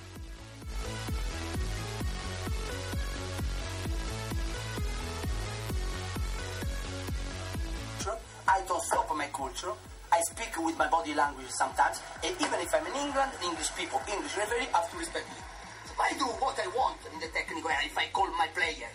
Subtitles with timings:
[8.56, 9.76] I don't stop my culture.
[10.14, 14.00] I speak with my body language sometimes, and even if I'm in England, English people,
[14.08, 15.44] English referee have to respect me.
[15.92, 18.88] So I do what I want in the technical area if I call my player.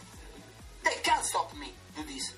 [0.81, 2.33] They can't stop me do this.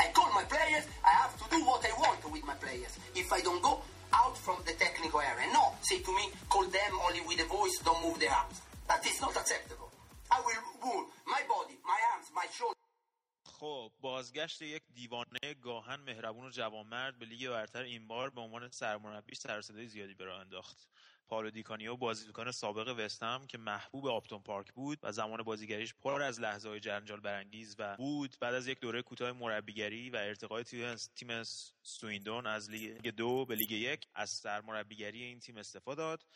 [0.00, 2.98] I call my players, I have to do what I want with my players.
[3.14, 3.78] If I don't go
[4.12, 7.78] out from the technical area, no, say to me, call them only with a voice,
[7.84, 8.58] don't move their arms.
[8.88, 9.94] That is not acceptable.
[10.34, 12.85] I will move my body, my arms, my shoulders.
[13.58, 18.68] خب بازگشت یک دیوانه گاهاً مهربون و جوانمرد به لیگ برتر این بار به عنوان
[18.68, 20.88] سرمربیش سر زیادی به راه انداخت.
[21.28, 26.40] پائولو دیکانیو بازیکن سابق وستهم که محبوب آپتون پارک بود و زمان بازیگریش پر از
[26.40, 30.64] لحظه های جنجال برانگیز و بود بعد از یک دوره کوتاه مربیگری و ارتقای
[31.14, 31.42] تیم
[31.82, 36.26] سویندون از لیگ دو به لیگ یک از سرمربیگری این تیم استعفا داد.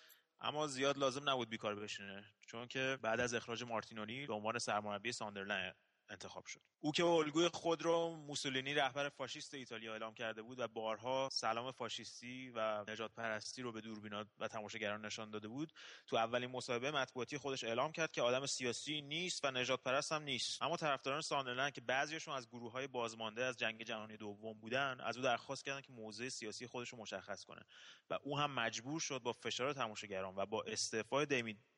[0.41, 4.59] اما زیاد لازم نبود بیکار بشینه چون که بعد از اخراج مارتین اونیل به عنوان
[4.59, 5.77] سرمربی ساندرلند
[6.11, 6.61] انتخاب شد.
[6.81, 11.73] او که الگوی خود را موسولینی رهبر فاشیست ایتالیا اعلام کرده بود و بارها سلام
[11.73, 15.73] فاشیستی و نجات پرستی رو به دوربینات و تماشاگران نشان داده بود
[16.07, 20.23] تو اولین مصاحبه مطبوعاتی خودش اعلام کرد که آدم سیاسی نیست و نجات پرست هم
[20.23, 20.63] نیست.
[20.63, 25.17] اما طرفداران ساندرلند که بعضیشون از گروه های بازمانده از جنگ جهانی دوم بودن از
[25.17, 27.63] او درخواست کردن که موضع سیاسی خودش رو مشخص کنه
[28.11, 31.27] و او هم مجبور شد با فشار تماشاگران و با استعفای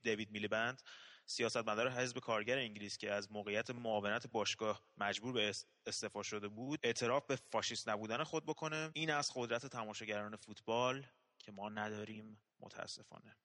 [0.02, 0.82] دیوید میلیبند
[1.26, 5.52] سیاستمدار حزب کارگر انگلیس که از موقعیت معاونت باشگاه مجبور به
[5.86, 11.06] استعفا شده بود اعتراف به فاشیست نبودن خود بکنه این از قدرت تماشاگران فوتبال
[11.38, 13.36] که ما نداریم متاسفانه.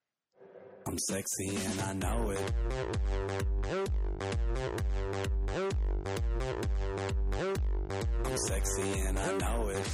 [7.90, 9.88] I'm sexy and I know it.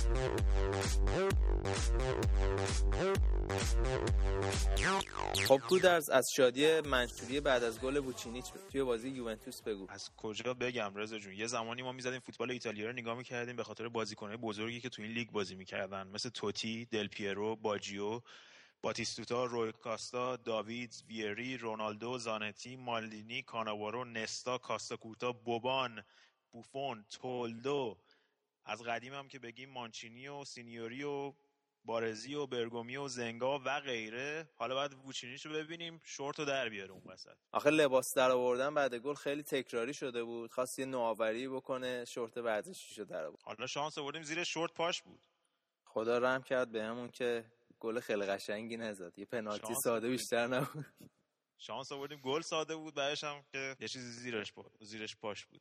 [5.49, 9.87] خب کودرز از شادی منشوری بعد از گل ووچینیچ توی بازی یوونتوس بگو.
[9.89, 13.65] از کجا بگم رضا جون؟ یه زمانی ما می‌زدیم فوتبال ایتالیا رو نگاه می‌کردیم به
[13.65, 16.07] خاطر بازیکنهای بزرگی که تو این لیگ بازی می‌کردن.
[16.09, 18.21] مثل توتی دل پیرو باجیو
[18.83, 26.03] باتیستوتا روی کاستا داوید ویری رونالدو زانتی مالدینی کاناوارو نستا کاستاکورتا بوبان.
[26.55, 27.99] بوفون تولدو.
[28.65, 31.33] از قدیم هم که بگیم مانچینی و سینیوری و
[31.85, 34.49] بارزی و برگومی و زنگا و غیره.
[34.57, 37.37] حالا باید ووچینیشو ببینیم شورت رو در بیاره اون وسط.
[37.53, 40.53] آخه لباس در آوردن بعد گل خیلی تکراری شده بود.
[40.53, 43.43] خواست یه نوآوری بکنه شورت ورزشیشو در آورد.
[43.43, 45.27] حالا شانس آوردیم زیر شورت پاش بود.
[45.85, 47.45] خدا رحم کرد بهمون که
[47.81, 49.19] گل خیلی قشنگی نزد.
[49.19, 50.87] یه پنالتی ساده بیشتر نبود.
[51.59, 54.71] شانس آوردیم گل ساده بود بعدش هم که یه چیزی زیرش پا...
[54.81, 55.61] زیرش پاش بود.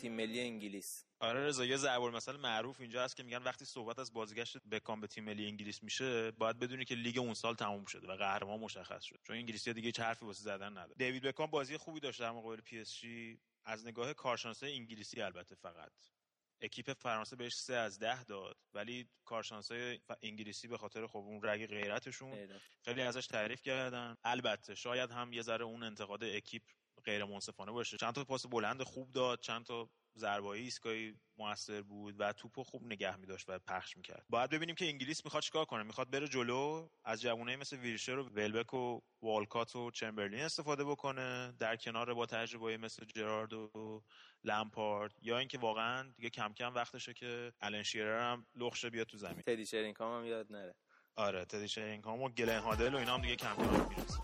[0.00, 1.04] تیم ملی انگلیس.
[1.20, 5.00] آره رضا یه ضرب مثلا معروف اینجا هست که میگن وقتی صحبت از بازگشت بکام
[5.00, 8.60] به تیم ملی انگلیس میشه باید بدونی که لیگ اون سال تموم شده و قهرمان
[8.60, 10.94] مشخص شد چون انگلیسی دیگه چه حرفی واسه زدن نداره.
[10.98, 13.40] دیوید بکام بازی خوبی داشت در مقابل پی اس جی.
[13.64, 15.92] از نگاه کارشناسای انگلیسی البته فقط.
[16.62, 21.66] اکیپ فرانسه بهش سه از ده داد ولی کارشناسای انگلیسی به خاطر خب اون رگ
[21.66, 22.48] غیرتشون
[22.84, 24.16] خیلی ازش تعریف کردن.
[24.24, 26.62] البته شاید هم یه ذره اون انتقاد اکیپ
[27.04, 27.96] غیر منصفانه باشه.
[27.96, 32.84] چند تا پاس بلند خوب داد چند تا ضربایی ایستگاهی موثر بود و توپو خوب
[32.84, 34.24] نگه می داشت و پخش می‌کرد.
[34.28, 35.82] باید ببینیم که انگلیس می‌خواد چیکار کنه.
[35.82, 41.52] می‌خواد بره جلو از جوانایی مثل ویرشر و ولبک و والکات و چمبرلین استفاده بکنه
[41.58, 44.02] در کنار با تجربه مثل جرارد و
[44.44, 49.18] لمپارد یا اینکه واقعا دیگه کم کم وقتشه که الان شیرر هم لخشه بیاد تو
[49.18, 49.42] زمین.
[49.42, 50.74] تدی شرینکام هم یاد نره.
[51.16, 54.20] آره تدی شرینکام و گلن هادل و اینا هم دیگه کم کم می‌رسه.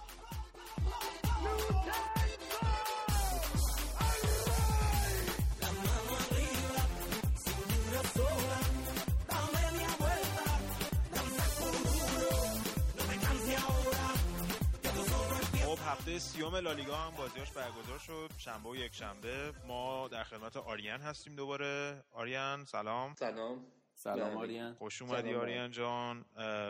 [16.06, 18.30] هفته سیوم لالیگا هم بازیاش برگزار شد.
[18.38, 19.52] شنبه و یک شنبه.
[19.66, 22.04] ما در خدمت آریان هستیم دوباره.
[22.12, 23.14] آریان سلام.
[23.14, 23.66] سلام.
[23.94, 24.38] سلام بله.
[24.38, 24.74] آریان.
[24.74, 25.34] خوش اومدی.
[25.34, 26.24] آریان جان.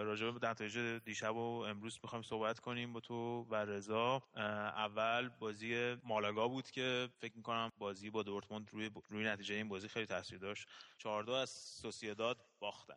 [0.05, 4.23] راجع به نتایج دیشب و امروز می‌خوایم صحبت کنیم با تو و رضا.
[4.37, 9.89] اول بازی مالاگا بود که فکر می‌کنم بازی با دورتموند روی روی نتیجه این بازی
[9.89, 10.69] خیلی تاثیر داشت.
[10.99, 12.95] 4 از سوسیداد باختن.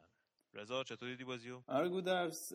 [0.53, 2.53] رضا چطور دیدی بازیو؟ آره گودرز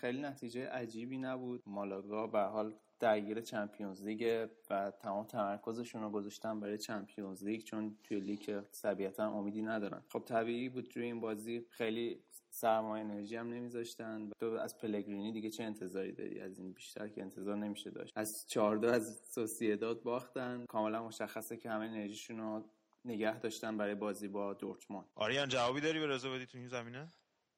[0.00, 1.62] خیلی نتیجه عجیبی نبود.
[1.66, 7.98] مالاگا به حال درگیر چمپیونز لیگ و تمام تمرکزشون رو گذاشتن برای چمپیونز لیگ چون
[8.04, 10.02] توی لیگ طبیعتا امیدی ندارن.
[10.08, 14.30] خب طبیعی بود توی این بازی خیلی سرمایه انرژی هم نمیذاشتن.
[14.40, 18.12] تو از پلگرینی دیگه چه انتظاری داری؟ از این بیشتر که انتظار نمیشه داشت.
[18.16, 20.64] از 14 از سوسیداد باختن.
[20.68, 22.64] کاملا مشخصه که همه انرژیشون رو
[23.04, 25.06] نگه داشتن برای بازی با دورتموند.
[25.14, 27.12] آریان جوابی داری به رضا بدی تو این زمینه؟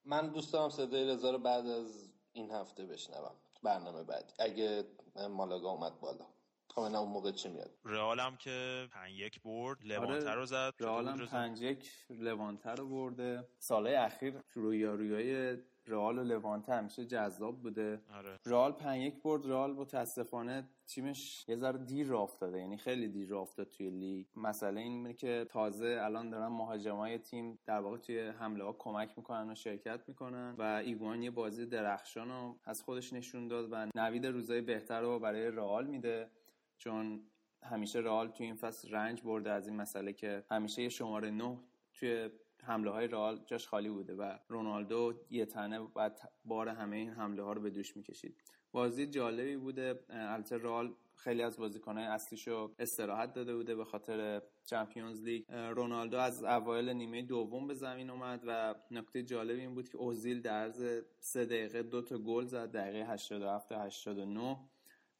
[0.05, 3.34] من دوست دارم صدای رضا رو بعد از این هفته بشنوم.
[3.62, 4.32] برنامه بعد.
[4.38, 4.84] اگه
[5.31, 6.26] مالاگا اومد بالا.
[6.70, 10.75] خب من اون موقع چی میاد؟ رئال هم که 5 یک برد لوانته رو زد.
[10.81, 13.49] رئال هم رضا؟ پنج یک لوانته رو برده.
[13.58, 15.56] سالهای اخیر رویارویای
[15.88, 18.02] رئال و لوانته همیشه جذاب بوده.
[18.14, 18.38] آره.
[18.46, 19.46] رئال پنج یک برد.
[19.46, 22.58] رئال متاسفانه تیمش یه ذره دیر راه افتاده.
[22.58, 24.26] یعنی خیلی دیر راه افتاد توی لیگ.
[24.37, 29.50] مسئله اینه که تازه الان دارن مهاجمای تیم در واقع توی حمله ها کمک می‌کنن
[29.50, 34.26] و شرکت می‌کنن و ایگوان یه بازی درخشان رو از خودش نشون داد و نوید
[34.26, 36.31] روزای بهتر رو برای رئال میده.
[36.79, 37.23] چون
[37.62, 41.58] همیشه رئال توی این فصل رنج برده از این مسئله که همیشه یه شماره نه
[41.94, 42.31] توی
[42.62, 46.10] حمله های رئال جاش خالی بوده و رونالدو یه تنه و
[46.44, 48.37] بار همه این حمله ها رو به دوش می‌کشید.
[48.72, 50.05] بازی جالبی بوده.
[50.10, 55.44] البته رئال خیلی از بازیکنهای اصلیشو استراحت داده بوده به خاطر چمپیونز لیگ.
[55.52, 60.43] رونالدو از اوایل نیمه دوم به زمین اومد و نکته جالب این بود که اوزیل
[60.43, 62.72] در عرض سه دقیقه دو تا گل زد.
[62.72, 64.56] دقیقه 87 تا 89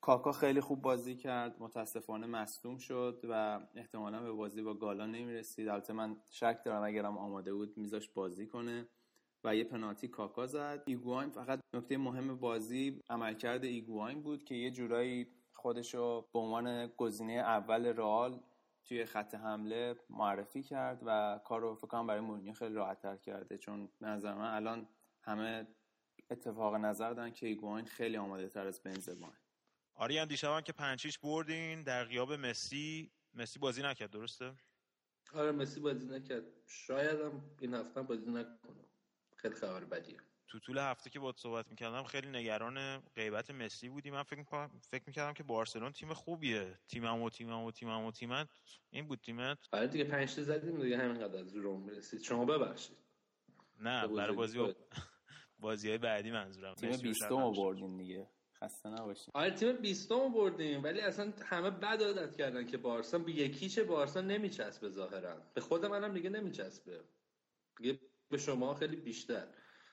[0.01, 5.69] کاکا خیلی خوب بازی کرد متاسفانه مصدوم شد و احتمالا به بازی با گالا نمی‌رسید.
[5.69, 8.89] البته من شک دارم اگرم آماده بود میذاش بازی کنه
[9.45, 10.83] و یه پنالتی کاکا زد.
[10.87, 17.33] ایگواین فقط نکته مهم بازی عملکرد ایگواین بود که یه جورایی خودشو به عنوان گزینه
[17.33, 18.41] اول رئال
[18.85, 23.59] توی خط حمله معرفی کرد و کار رو فکر برای مورینیو خیلی راحت‌تر کرده.
[23.59, 24.89] چون نظر من الان
[25.23, 25.67] همه
[26.31, 29.33] اتفاق نظر دارن که ایگواین خیلی آماده تر از بنزما.
[29.99, 33.11] آریان دیشب هم که پنچیش بردین در غیاب مسی.
[33.35, 34.55] مسی بازی نکرد درسته؟
[35.35, 36.45] آره مسی بازی نکرد.
[36.67, 38.85] شاید هم این هفته هم بازی نکنه.
[39.37, 40.17] خیلی خبر بدیه.
[40.49, 44.11] تو طول هفته که باهات صحبت می‌کردم خیلی نگران غیبت مسی بودی.
[44.11, 46.79] من فکر می‌کنم فکر می‌کردم که بارسلون تیم خوبیه.
[46.89, 48.49] تیمم و تیمم و تیمم و تیمت.
[48.91, 49.59] این بود تیمت.
[49.73, 52.97] آره دیگه پنج تا زدیم دیگه همینقدر از روم رسید شما ببخشید.
[53.81, 54.77] نه به برای بازی خودت.
[55.59, 56.75] بازی های بعدی منظورم.
[56.75, 57.61] تیم مسی رو شاید 20 رو نباشه.
[57.63, 58.29] بردین دیگه.
[58.65, 63.19] خسته نباشین آره تیم 20 رو بردیم ولی اصلا همه بد عادت کردن که بارسا
[63.19, 65.43] به یکیچه بارسا نمیچسبه ظاهرا.
[65.55, 67.05] به خود منم دیگه نمیچسبه.
[67.79, 68.01] دیگه
[68.31, 69.49] به شما خیلی بیشتر.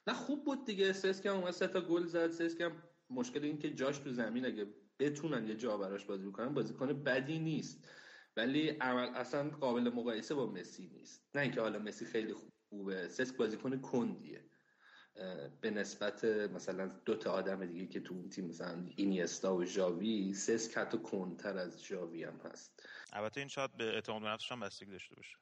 [0.08, 0.94] نه خوب بود دیگه.
[0.94, 2.32] سسک هم سه تا گل زد.
[2.32, 4.68] سسک هم مشکل این که جاش تو زمین اگه
[5.00, 7.90] بتونن یه جا براش بازی بکنن بازیکن بدی نیست.
[8.38, 11.30] ولی عمل اصلا قابل مقایسه با مسی نیست.
[11.36, 13.08] نه اینکه حالا مسی خیلی خوبه.
[13.08, 14.46] سسک بازیکن کندیه.
[15.62, 20.34] به نسبت مثلا دو تا آدم دیگه که تو اون تیم مثلا اینیستا و ژاوی
[20.34, 22.84] سسک حتی کندتر از ژاوی هم هست.
[23.14, 25.38] البته این شاید به اعتماد به نفسش هم بستگی داشته باشه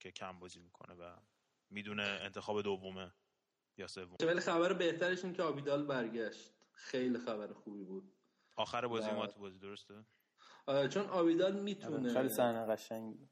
[0.00, 1.16] که کم بازی می‌کنه و
[1.70, 3.12] می‌دونه انتخاب دومه
[3.78, 6.52] یا سوم ولی خبر بهترش این که آبیدال برگشت.
[6.72, 8.12] خیلی خبر خوبی بود.
[8.56, 10.04] آخر بازی و- اومد تو بازی درسته؟
[10.66, 13.14] آره، چون آبیدال می‌تونه خیلی صحنه قشنگی.
[13.14, 13.30] بود.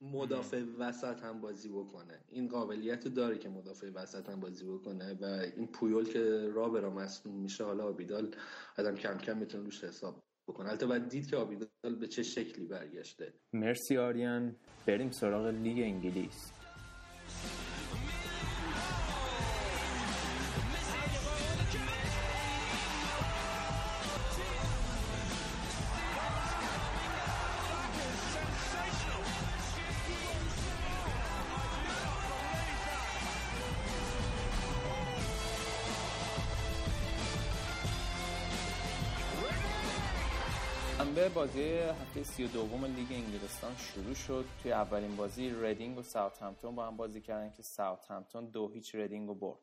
[0.00, 2.18] مدافع وسط هم بازی بکنه.
[2.28, 5.24] این قابلیت رو داره که مدافع وسط هم بازی بکنه و
[5.56, 8.34] این پویول که را برا مصموم میشه حالا آبیدال
[8.78, 10.68] آدم کم کم می‌تونه روش حساب بکنه.
[10.68, 13.32] البته باید دید که آبیدال به چه شکلی برگشته.
[13.52, 14.56] مرسی آریان.
[14.86, 16.52] بریم سراغ لیگ انگلیس.
[41.38, 44.44] بازی هفته سی و دوم لیگ انگلستان شروع شد.
[44.62, 48.68] توی اولین بازی ردینگ و ساوت همتون با هم بازی کردن که ساوت همتون دو
[48.68, 49.58] هیچ ردینگ رو برد.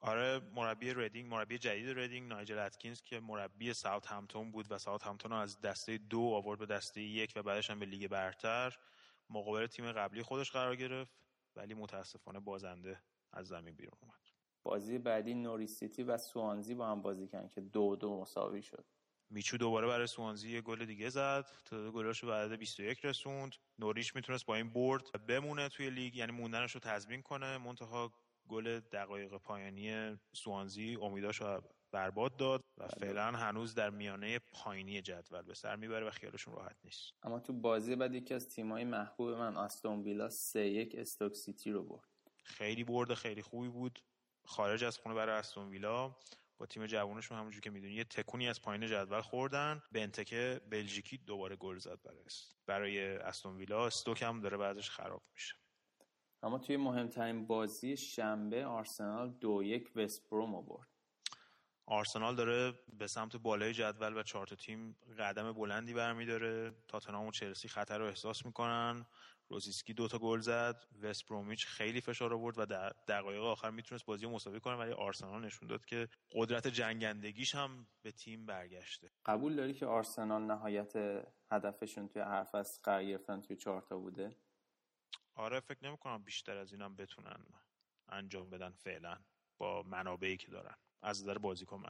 [0.00, 5.02] آره مربی ردینگ مربی جدید ردینگ نایجل اتکینز که مربی ساوت همتون بود و ساوت
[5.02, 8.78] همتون رو از دسته دو آورد به دسته یک و بعدش هم به لیگ برتر.
[9.30, 11.12] مقابل تیم قبلی خودش قرار گرفت
[11.56, 13.02] ولی متاسفانه بازنده
[13.32, 14.20] از زمین بیرون اومد.
[14.62, 18.84] بازی بعدی نوریچ سیتی و سوانزی با هم بازی کردن که دو دو مساوی شد.
[19.32, 21.46] میچو دوباره برای سوانزی یه گل دیگه زد.
[21.64, 23.56] تا گلاشو بعد 21 رسوند.
[23.78, 27.58] نوریش می‌تونست با این برد بمونه توی لیگ یعنی موندنش رو تضمین کنه.
[27.58, 28.12] منتها
[28.48, 31.60] گل دقایق پایانی سوانزی امیداشو
[31.92, 32.88] برباد داد و بله.
[32.88, 37.12] فعلا هنوز در میانه پایینی جدول به سر می‌بره و خیالشون راحت نیست.
[37.22, 41.70] اما تو بازی بعد یکی از تیمای محبوب من آستون ویلا 3 1 استوک سیتی
[41.70, 42.08] رو برد.
[42.44, 43.98] خیلی برد خیلی خوبی بود.
[44.46, 46.16] خارج از خونه برای استون ویلا.
[46.62, 49.82] با تیم جوونشون همونجور که می‌دونی یه تکونی از پایین جدول خوردن.
[49.92, 52.24] بنتکه بلژیکی دوباره گل زد برای
[52.66, 53.86] برای استون ویلا.
[53.86, 55.54] استوک هم داره بعدش خراب میشه.
[56.42, 60.88] اما توی مهمترین بازی شنبه آرسنال دو یک وست بروم برد.
[61.86, 66.74] آرسنال داره به سمت بالای جدول و چهار تیم قدم بلندی برمیداره.
[66.88, 69.06] تاتنهام و چلسی خطر رو احساس می‌کنن.
[69.48, 74.24] روزیسکی دوتا گل زد وست برومیچ خیلی فشار آورد و در دقایق آخر می‌تونست بازی
[74.24, 79.10] رو مساوی کنه ولی آرسنال نشون داد که قدرت جنگندگیش هم به تیم برگشته.
[79.26, 80.92] قبول داری که آرسنال نهایت
[81.50, 84.36] هدفشون توی حرف از قرار گرفتن توی چهارتا بوده؟
[85.34, 87.44] آره فکر نمی کنم بیشتر از اینم بتونن
[88.08, 89.18] انجام بدن فعلا
[89.58, 90.74] با منابعی که دارن.
[91.02, 91.82] از نظر بازیکن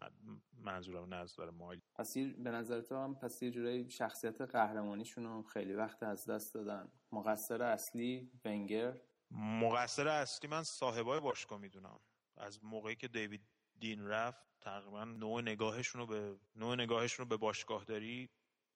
[0.52, 1.82] منظورم نه از نظر مالی.
[1.94, 6.54] پس به نظر تو هم پس یه جورایی شخصیت قهرمانیشون رو خیلی وقت از دست
[6.54, 6.92] دادن.
[7.12, 9.00] مقصر اصلی ونگر؟
[9.30, 12.00] مقصر اصلی من صاحبای باشگاه می‌دونم.
[12.36, 13.46] از موقعی که دیوید
[13.78, 18.30] دین رفت تقریبا نوع نگاهشون رو به نوع نگاهشون رو به باشگاهداری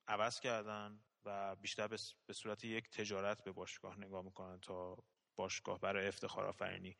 [0.08, 1.88] عوض کردن و بیشتر
[2.26, 4.96] به صورت یک تجارت به باشگاه نگاه می‌کنن تا
[5.36, 6.96] باشگاه برای افتخار آفرینی.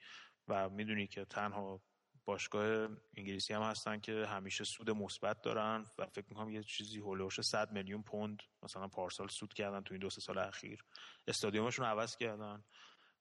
[0.49, 1.83] و می‌دونی که تنها
[2.27, 7.41] باشگاه انگلیسی هم هستن که همیشه سود مثبت دارن و فکر می‌کنم یه چیزی هولوش
[7.41, 10.85] 100 میلیون پوند مثلا پارسال سود کردن تو این دو سه سال اخیر.
[11.29, 12.65] استادیومشون عوض کردن.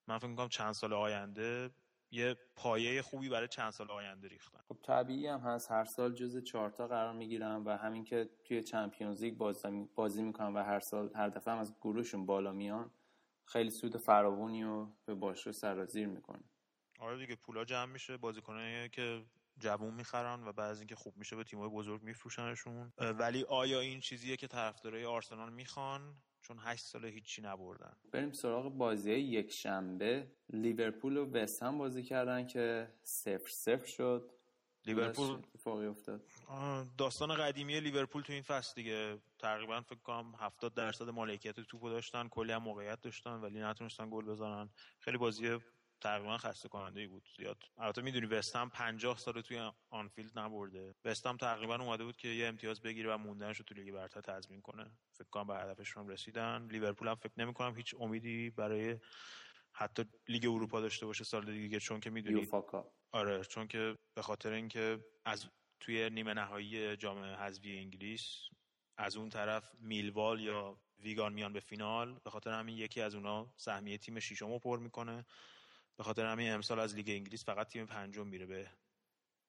[0.07, 1.69] من فکر می‌کنم چند سال آینده
[2.11, 4.59] یه پایه خوبی برای چند سال آینده ریختن.
[4.67, 5.71] خب طبیعی هم هست.
[5.71, 9.37] هر سال جز چهارتا قرار می‌گیرن و همین که توی چمپیونز لیگ
[9.95, 12.91] بازی می‌کنن و هر سال هر دفعه هم از گروهشون بالا میان
[13.45, 16.43] خیلی سود فراوانی رو به باشگاه سرازیر می‌کنه.
[16.99, 19.25] آره دیگه پولا جمع میشه بازیکنایی که
[19.57, 22.93] جوون می‌خرن و بعد از اینکه خوب میشه به تیم‌های بزرگ میفروشنشون.
[22.97, 27.95] ولی آیا این چیزیه که طرفدارای آرسنال می‌خوان؟ چون هشت سال هیچی نبردن.
[28.11, 34.31] بریم سراغ بازی یک شنبه لیورپول و وست هم بازی کردن که صفر صفر شد.
[34.85, 36.21] لیورپول اتفاقی افتاد.
[36.97, 39.17] داستان قدیمی لیورپول تو این فصل دیگه.
[39.39, 44.25] تقریبا فکر کنم 70 درصد مالکیت توپو داشتن کلی هم موقعیت داشتن ولی نتونستن گل
[44.25, 44.69] بزنن.
[44.99, 45.59] خیلی بازی
[46.01, 47.29] تقریبا خسته کننده بود.
[47.37, 47.63] زیاد.
[47.77, 50.95] البته می‌دونی وستهم 50 سال توی آنفیلد نبرده.
[51.05, 54.61] وستهم تقریبا اومده بود که یه امتیاز بگیره و موندنش رو تو لیگ برتر تضمین
[54.61, 54.91] کنه.
[55.11, 56.67] فکر کنم به هدفشون رسیدن.
[56.71, 58.99] لیورپول هم فکر نمی کنم هیچ امیدی برای
[59.71, 62.45] حتی لیگ اروپا داشته باشه سال دیگه چون که می‌دونی
[63.11, 65.45] آره چون که به خاطر اینکه از
[65.79, 68.39] توی نیمه نهایی جام حذفی انگلیس
[68.97, 73.53] از اون طرف میلوال یا ویگان میان به فینال به خاطر همین یکی از اونا
[73.57, 75.25] سهمیه تیم ششم رو پر می‌کنه.
[75.97, 78.71] به خاطر همین امسال از لیگ انگلیس فقط تیم پنجم میره به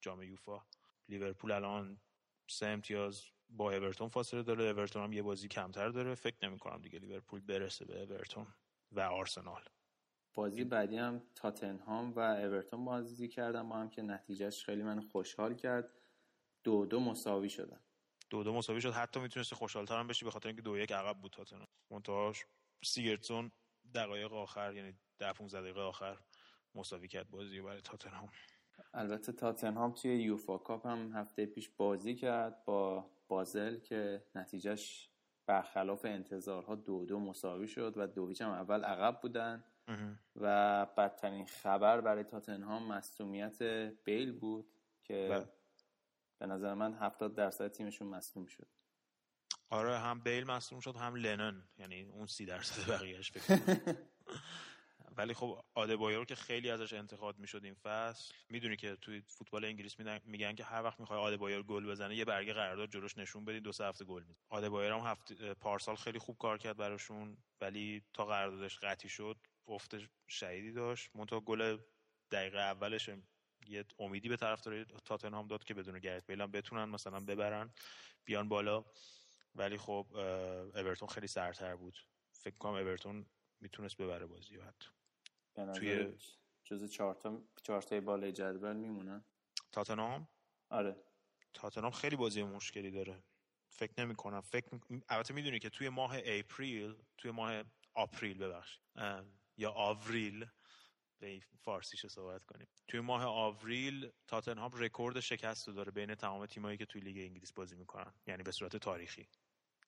[0.00, 0.60] جام یوفا.
[1.08, 2.00] لیورپول الان
[2.50, 4.64] سه امتیاز با اورتون فاصله داره.
[4.64, 6.14] اورتون هم یه بازی کمتر داره.
[6.14, 8.46] فکر نمی کنم دیگه لیورپول برسه به اورتون
[8.92, 9.62] و آرسنال.
[10.34, 13.68] بازی بعدی هم تاتنهام و اورتون بازی کردن.
[13.68, 15.90] با هم که نتیجهش خیلی من خوشحال کرد.
[16.64, 17.80] دو دو مساوی شدن.
[18.30, 18.92] دو دو مساوی شد.
[18.92, 21.66] حتی می‌تونستی خوشحالتر هم بشی به خاطر اینکه دو یک عقب بود تاتنهام.
[21.90, 22.44] منتهاش
[22.84, 23.52] سیگرتسون
[23.94, 26.18] دقایق آخر یعنی ده 15 دقیقه آخر.
[26.76, 28.28] مساوی کرد بازی برای تاتنهام.
[28.94, 35.10] البته تاتنهام توی یوفا کاپ هم هفته پیش بازی کرد با بازل که نتیجهش
[35.46, 39.64] برخلاف انتظارها دو دو مساوی شد و دو هم اول عقب بودن.
[40.36, 43.62] و بدترین خبر برای تاتنهام مصدومیت
[44.04, 44.66] بیل بود
[45.04, 45.48] که بله.
[46.38, 48.68] به نظر من هفتاد درصد تیمشون مصدوم شد.
[49.70, 51.68] آره هم بیل مصدوم شد هم لنن.
[51.78, 53.60] یعنی اون سی درصد بقیهش فکر
[55.16, 60.00] ولی خب آدبایور که خیلی ازش انتقاد می‌شد این فصل می‌دونی که توی فوتبال انگلیس
[60.24, 63.72] میگن که هر وقت می‌خوای آدبایور گل بزنه یه برگه قرارداد جلوش نشون بدی دو
[63.72, 68.24] سه هفته گل می‌زنه آدبایور هم هفته پارسال خیلی خوب کار کرد براشون ولی تا
[68.24, 69.36] قراردادش قطعی شد
[69.68, 69.96] افت
[70.28, 71.10] شهیدی داشت.
[71.16, 71.78] منتها گل
[72.30, 73.10] دقیقه اولش
[73.68, 77.74] یه امیدی به طرفدار تاتنهام داد که بدون گرت بیل بتونن مثلا ببرن
[78.24, 78.84] بیان بالا.
[79.54, 80.06] ولی خب
[80.74, 81.98] اورتون خیلی سرتر بود.
[82.32, 83.26] فکر کنم اورتون
[83.60, 84.88] می‌تونست ببره بازی حتی.
[85.56, 86.18] توی
[86.64, 89.24] جز چهارتا چهارتای بالای جدول میمونن؟
[89.72, 90.28] تاتنام
[90.70, 90.96] آره.
[91.54, 93.24] تاتنام خیلی بازی مشکلی داره.
[93.68, 97.64] فکر نمی کنم فکر البته می‌دونی که توی ماه April توی ماه
[97.94, 98.82] April ببخشید
[99.56, 100.46] یا آوریل
[101.18, 102.68] به فارسیش صحبت کنیم.
[102.88, 107.52] توی ماه آوریل تاتنهام رکورد شکست رو داره بین تمام تیمایی که توی لیگ انگلیس
[107.52, 108.14] بازی می‌کنن.
[108.26, 109.28] یعنی به صورت تاریخی.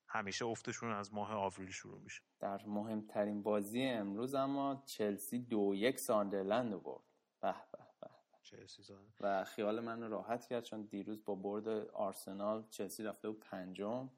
[0.09, 2.23] همیشه افتشون از ماه آوریل شروع میشه.
[2.41, 7.03] در مهمترین بازی امروز اما چلسی دو یک ساندرلند رو برد.
[7.41, 8.11] به به به
[8.43, 9.13] چلسی زن.
[9.21, 14.11] و خیال من راحت کرد چون دیروز با برد آرسنال چلسی رفته بود پنجم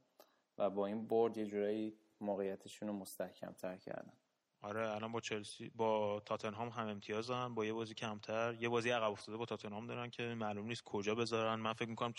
[0.59, 4.20] و با این برد یه جورایی موقعیتشون رو مستحکم تر کردن.
[4.63, 8.55] آره الان با چلسی با تاتنهام هم امتیازن با یه بازی کمتر.
[8.61, 11.55] یه بازی عقب افتاده با تاتنهام دارن که معلوم نیست کجا بذارن.
[11.61, 12.15] من فکر می‌کنم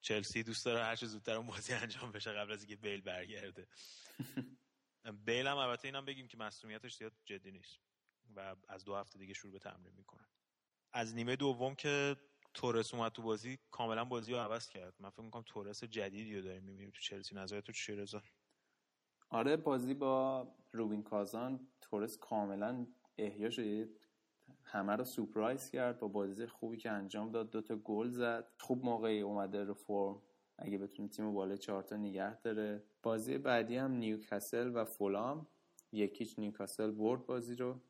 [0.00, 3.68] چلسی دوست داره هر چه زودتر اون بازی انجام بشه قبل از اینکه بیل برگرده.
[5.26, 7.80] بیل هم البته اینم بگیم که مسئولیتش زیاد جدی نیست
[8.36, 10.28] و از دو هفته دیگه شروع به تمرین می‌کنه.
[10.92, 12.16] از نیمه دوم که
[12.54, 14.94] تورس اومد تو بازی کاملا بازی رو عوض کرد.
[14.98, 17.34] من فکر می‌کنم تورس جدیدی رو داریم می‌بینیم تو چلسی.
[17.34, 18.22] نظرت تو چیه رضا؟
[19.32, 22.86] آره بازی با روبین کازان تورس کاملا
[23.18, 23.88] احیا شد.
[24.64, 27.50] همه رو سورپرایز کرد با بازی خوبی که انجام داد.
[27.50, 28.52] دوتا گل زد.
[28.58, 30.22] خوب موقعی اومده رو فرم.
[30.58, 32.82] اگه بتونه تیم بالا چهارتا نگه داره.
[33.02, 35.46] بازی بعدی هم نیوکاسل و فولام.
[35.92, 37.80] یک هیچ نیوکاسل برد بازی رو.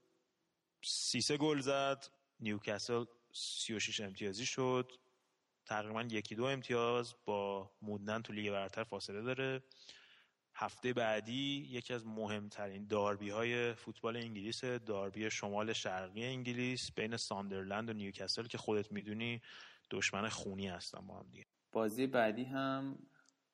[0.82, 2.06] سیسه گل زد.
[2.40, 4.92] نیوکاسل 36 امتیازی شد.
[5.66, 9.62] تقریبا یکی دو امتیاز با موندن تو لیگ برتر فاصله داره.
[10.62, 17.90] هفته بعدی یکی از مهمترین داربی های فوتبال انگلیس داربی شمال شرقی انگلیس بین ساندرلند
[17.90, 19.40] و نیوکاسل که خودت می‌دونی
[19.90, 21.47] دشمن خونی هستن با هم دیگه.
[21.73, 22.99] بازی بعدی هم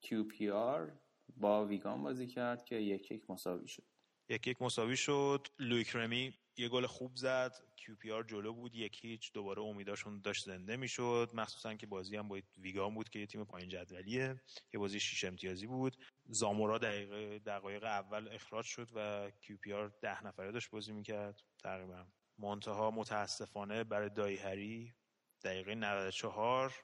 [0.05, 0.91] QPR
[1.37, 3.85] با ویگان بازی کرد که یک یک مساوی شد.
[4.29, 5.47] یک یک مساوی شد.
[5.59, 10.77] لویک رمی یه گل خوب زد QPR جلو بود یک هیچ دوباره امیداشون داشت زنده
[10.77, 11.31] می‌شد.
[11.35, 14.41] مخصوصا که بازی هم با ویگان بود که یه تیم پایین جدولیه.
[14.75, 15.97] یه بازی شیش امتیازی بود.
[16.29, 21.43] زامورا دقیقه دقایق اول اخراج شد و QPR ده نفره داشت بازی می‌کرد.
[21.59, 22.07] تقریبا.
[22.39, 24.95] منتها متاسفانه برای دایهری
[25.43, 26.75] دقیقه 94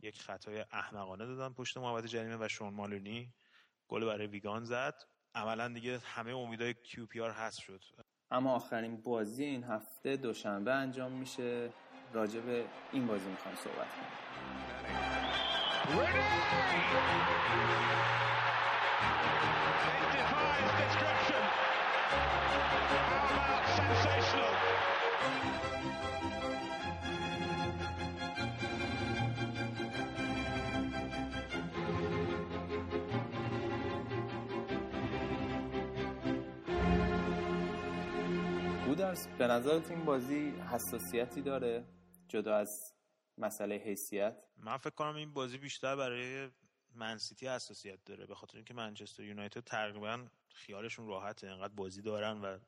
[0.00, 3.34] یک خطای احمقانه دادن پشت محوطه جریمه و شون مالونی.
[3.88, 4.94] گل برای ویگان زد.
[5.34, 7.82] عملا دیگه همه امیدای QPR هست شد.
[8.32, 11.68] اما آخرین بازی این هفته دوشنبه انجام میشه.
[12.12, 14.22] راجع به این بازی می‌خوام صحبت کنم.
[39.12, 41.84] بودرس به نظرت این بازی حساسیتی داره
[42.28, 42.94] جدا از
[43.38, 46.50] مسئله حیثیت؟ من فکر کنم این بازی بیشتر برای
[46.94, 51.48] منسیتی حساسیت داره به خاطر اینکه منچستر یونایتد تقریبا خیالشون راحته.
[51.48, 52.58] انقدر بازی دارن و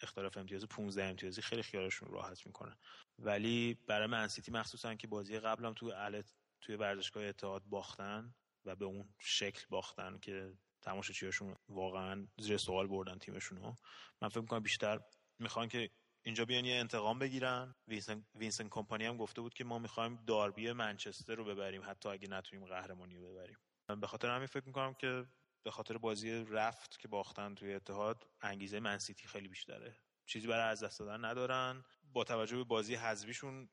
[0.00, 2.76] اختلاف امتیاز 15 امتیازی خیلی خیالشون راحت می‌کنه.
[3.18, 8.34] ولی برای منسیتی مخصوصا که بازی قبلم تو الت توی ورزشگاه اتحاد باختن
[8.64, 13.76] و به اون شکل باختن که تماشاچیاشون واقعا زیر سوال بردن تیمشون رو
[14.22, 15.00] من فکر می‌کنم بیشتر
[15.38, 15.90] می‌خوان که
[16.22, 17.74] اینجا بیان یه انتقام بگیرن.
[17.88, 22.28] وینسن, وینسن کمپانی هم گفته بود که ما می‌خوایم داربی منچستر رو ببریم حتی اگه
[22.28, 23.58] نتونیم قهرمانی رو ببریم.
[24.00, 25.26] به خاطر همین فکر می‌کنم که
[25.62, 29.96] به خاطر بازی رفت که باختن توی اتحاد انگیزه منسیتی خیلی بیشتره.
[30.26, 31.84] چیزی برای از دست دادن ندارن.
[32.02, 33.68] با توجه به بازی حذفیشون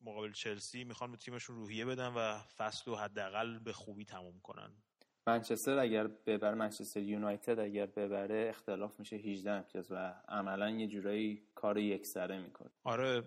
[0.00, 4.82] مقابل چلسی می‌خوان به تیمشون روحیه بدن و فصل رو حداقل به خوبی تموم کنن.
[5.26, 11.42] منچستر اگر ببره منچستر یونایتد اگر ببره اختلاف میشه 18 امتیاز و عملا یه جورایی
[11.54, 12.70] کار یکسره می‌کنه.
[12.84, 13.22] آره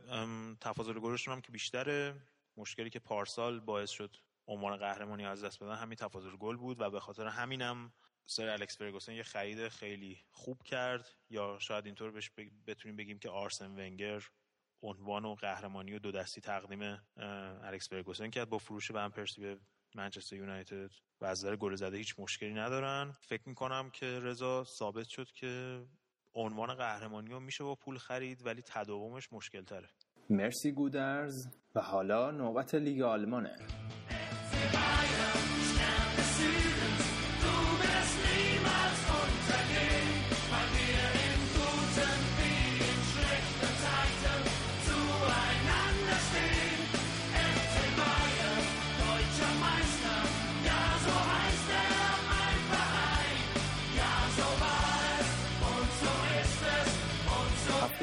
[0.61, 2.15] تفاضل گلشون هم که بیشتره.
[2.57, 4.15] مشکلی که پارسال باعث شد
[4.47, 7.93] عنوان قهرمانی از دست بدن همین تفاضل گل بود و به خاطر همینم
[8.25, 11.15] سر الکس فرگوسن یه خرید خیلی خوب کرد.
[11.29, 12.31] یا شاید اینطور بهش
[12.67, 14.23] بتونیم بگیم که آرسن ونگر
[14.81, 16.99] عنوان و قهرمانی و دو دستی تقدیم
[17.63, 19.59] الکس فرگوسن کرد با فروش ون به
[19.95, 23.11] منچستر یونایتد و از نظر گل زده هیچ مشکلی ندارن.
[23.21, 25.81] فکر می‌کنم که رضا ثابت شد که
[26.33, 29.89] عنوان قهرمانی رو میشه با پول خرید ولی تداومش مشکل تره
[30.29, 31.47] مرسی گودرز.
[31.75, 33.55] و حالا نوبت لیگ آلمانه.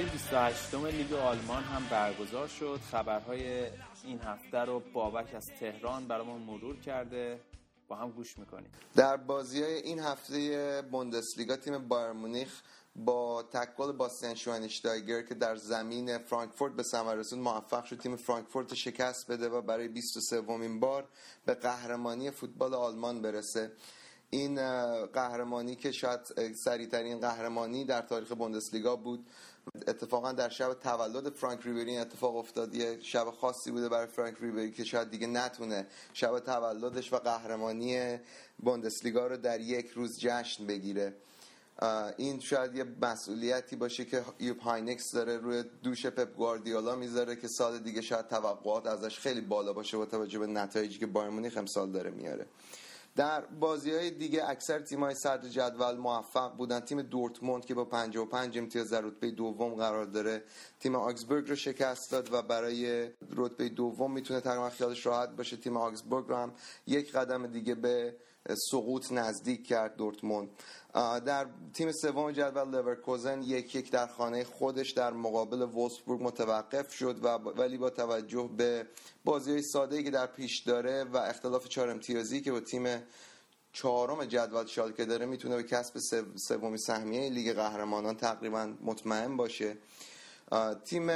[0.01, 2.81] هفته 28 لیگ آلمان هم برگزار شد.
[2.91, 3.67] خبرهای
[4.05, 7.41] این هفته رو بابک از تهران برامون مرور کرده.
[7.89, 8.71] با هم گوش می‌کنیم.
[8.97, 12.63] در بازی های این هفته بوندسلیگا تیم بایر مونیخ
[12.97, 18.75] با تکل باستین شواینشتایگر که در زمین فرانکفورت به ثمر رسید موفق شد تیم فرانکفورت
[18.75, 21.09] شکست بده و برای 23 ومین بار
[21.47, 23.73] به قهرمانی فوتبال آلمان برسه.
[24.31, 24.57] این
[25.07, 26.21] قهرمانی که شاید
[26.65, 29.27] سریعترین قهرمانی در تاریخ بوندسلیگا بود
[29.89, 32.75] اتفاقا در شب تولد فرانک ریبری اتفاق افتاد.
[32.75, 38.19] یه شب خاصی بوده برای فرانک ریبری که شاید دیگه نتونه شب تولدش و قهرمانی
[38.59, 41.15] بوندسلیگا رو در یک روز جشن بگیره.
[42.17, 47.49] این شاید یه مسئولیتی باشه که یوپ هاینکس داره روی دوش پپ گواردیولا می‌ذاره که
[47.49, 51.57] سال دیگه شاید توقعات ازش خیلی بالا باشه با توجه به نتایجی که بایرن مونیخ
[51.57, 52.47] امسال داره میاره.
[53.17, 56.81] در بازی های دیگه اکثر تیم های صدر جدول موفق بودن.
[56.81, 60.43] تیم دورتموند که با 55 امتیاز در رتبه دوم قرار داره
[60.81, 65.57] تیم آگزبورگ رو شکست داد و برای رتبه دوم می‌تونه تقریبا خیالش راحت باشه.
[65.57, 66.53] تیم آگزبورگ رو هم
[66.87, 68.17] یک قدم دیگه به
[68.71, 70.49] سقوط نزدیک کرد دورتموند.
[70.95, 77.25] در تیم سوم جدول لورکوزن یک یک در خانه خودش در مقابل وولسبورگ متوقف شد
[77.25, 78.87] و ولی با توجه به
[79.25, 83.03] بازی ساده که در پیش داره و اختلاف چهار امتیازی که با تیم
[83.73, 85.99] چهارم جدول شالکه داره می‌تونه به کسب
[86.49, 89.77] سومی سهمیه لیگ قهرمانان تقریبا مطمئن باشه.
[90.85, 91.11] تیم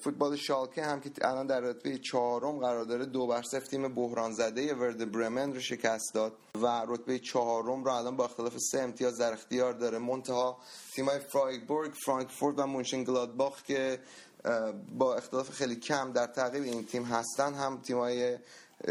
[0.00, 4.32] فوتبال شالکه هم که الان در رتبه چهارم قرار داره دو بر صفر تیم بحران
[4.32, 9.18] زده ورد برمن رو شکست داد و رتبه چهارم رو الان با اختلاف سه امتیاز
[9.18, 9.98] در اختیار داره.
[9.98, 10.58] منتها
[10.94, 13.98] تیمای فرایبورگ فرانکفورت و مونشن گلادباخ که
[14.98, 18.38] با اختلاف خیلی کم در تعقیب این تیم هستن هم تیمای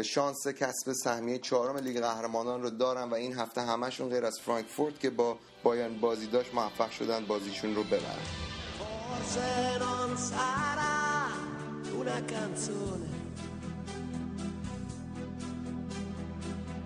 [0.04, 5.00] شانس کسب سهمیه چهارم لیگ قهرمانان رو دارن و این هفته همشون غیر از فرانکفورت
[5.00, 8.50] که با بایان بازی داشت موفق شدن بازیشون رو ببرن.
[9.20, 11.28] Forse non sarà
[11.94, 13.08] una canzone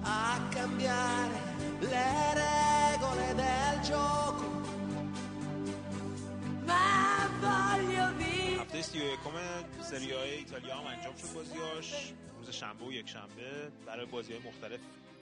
[0.02, 1.41] a cambiare
[1.80, 4.62] le regole del gioco.
[6.65, 9.32] Ma voglio vivere هفته سی و یکم
[9.82, 11.28] سری های ایتالیا هم انجام شد
[12.38, 14.80] روز شنبه و یک شنبه برای بازی های مختلف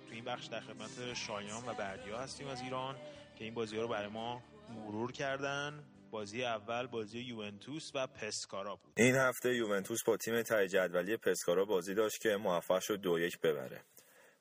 [0.08, 2.96] تو این بخش در خدمت شایان و بردیا هستیم از ایران
[3.36, 5.84] که این بازی ها رو برای ما مرور کردن.
[6.12, 8.94] بازی اول بازی یوونتوس و پسکارا بود.
[8.98, 13.40] این هفته یوونتوس با تیم تای جدولی پسکارا بازی داشت که موفق شد دو یک
[13.40, 13.82] ببره.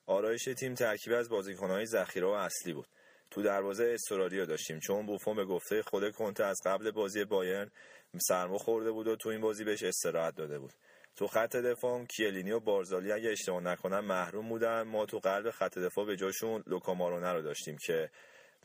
[0.05, 2.87] آرایش تیم ترکیب از بازیکنهای ذخیره و اصلی بود.
[3.31, 7.71] تو دروازه استرالیا داشتیم چون بوفون به گفته خود کنته از قبل بازی بایرن
[8.27, 10.73] سرما خورده بود و تو این بازی بهش استراحت داده بود.
[11.15, 14.81] تو خط دفاع کیلینی و بارزالی اگه اشتباه نکنم محروم بودن.
[14.81, 18.09] ما تو قلب خط دفاع به جاشون لوکامارونه رو داشتیم که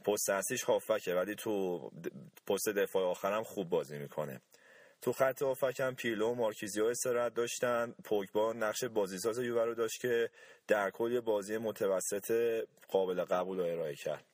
[0.05, 1.79] پست اصلیش هافکه ولی تو
[2.47, 4.41] پست دفاع آخرم خوب بازی می‌کنه.
[5.03, 7.95] تو خط هافک هم پیلو و مارکیزیو استراحت داشتن.
[8.05, 10.31] پوگبا نقش بازیساز یووه رو داشت که
[10.69, 12.33] در کل بازی متوسط
[12.89, 14.25] قابل قبول و ارائه کرد.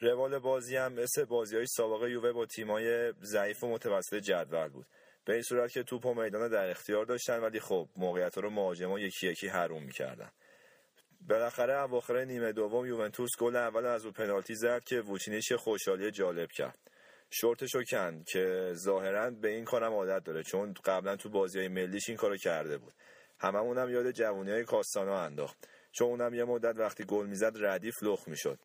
[0.00, 4.86] روال بازی هم مثل بازی های سابقه یووه با تیمای ضعیف و متوسط جدول بود.
[5.24, 8.98] به این صورت که توپ و میدان در اختیار داشتن ولی خب موقعیت رو مهاجما
[8.98, 10.30] یکی یکی حروم می‌کردن.
[11.28, 16.52] بالاخره اواخر نیمه دوم یوونتوس گل اول از او پنالتی زد که ووچینیش خوشحالی جالب
[16.52, 16.78] کرد.
[17.30, 22.08] شورتشو کند که ظاهرا به این کارم عادت داره چون قبلا تو بازی های ملیش
[22.08, 22.94] این کارو کرده بود.
[23.38, 25.68] هممون هم یاد جوونی های کاستانا انداخت.
[25.96, 28.58] چون اونم یه مدت وقتی گل می‌زد ردیف لخت می‌شد.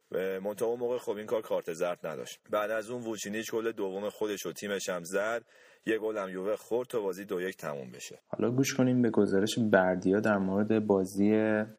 [0.44, 2.40] منتها اون موقع خب این کار کارت زرد نداشت.
[2.50, 5.42] بعد از اون ووچینیچ گل دوم خودش و تیمش هم زد.
[5.86, 8.20] یه گل هم یووه خورد تا بازی دو یک تموم بشه.
[8.28, 11.32] حالا گوش کنیم به گزارش بردیا در مورد بازی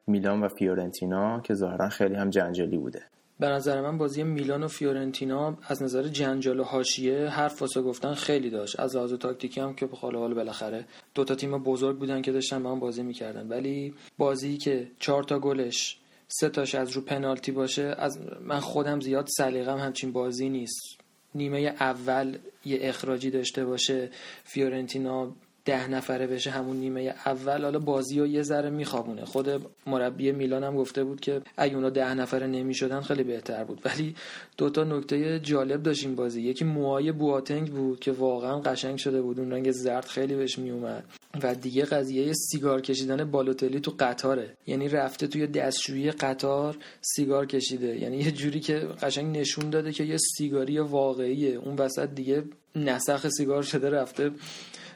[0.07, 3.03] میلان و فیورنتینا که ظاهرا خیلی هم جنجالی بوده.
[3.41, 8.15] به نظر من بازی میلان و فیورنتینا از نظر جنجال و حاشیه حرف واسه گفتن
[8.15, 8.81] خیلی داشت.
[8.81, 12.33] از لحاظ تاکتیکی هم که به حال حال بالاخره دو تا تیم بزرگ بودن که
[12.33, 13.49] داشتن با هم بازی می‌کردن.
[13.49, 15.99] ولی بازی که چهار تا گلش
[16.29, 20.99] سه تاش از رو پنالتی باشه از من خودم زیاد سلیقم همچین بازی نیست.
[21.35, 24.11] نیمه اول یه اخراجی داشته باشه
[24.45, 25.35] فیورنتینا
[25.71, 29.25] ده نفره بشه همون نیمه اول حالا بازی رو یه ذره میخوابونه.
[29.25, 29.49] خود
[29.87, 33.81] مربی میلان هم گفته بود که اگه اونا ده نفره نمی‌شدن خیلی بهتر بود.
[33.85, 34.15] ولی
[34.57, 36.43] دوتا نکته جالب داشت بازی.
[36.43, 39.41] یکی موهای بواتنگ بود که واقعا قشنگ شده بود.
[39.41, 41.05] اون رنگ زرد خیلی بهش میومد
[41.43, 44.57] و دیگه قضیه سیگار کشیدن بالوتلی تو قطاره.
[44.67, 48.01] یعنی رفته توی دستشویی قطار سیگار کشیده.
[48.01, 51.55] یعنی یه جوری که قشنگ نشون داده که یه سیگاری واقعیه.
[51.55, 52.43] اون وسط دیگه
[52.77, 54.31] نسخ سیگار شده رفته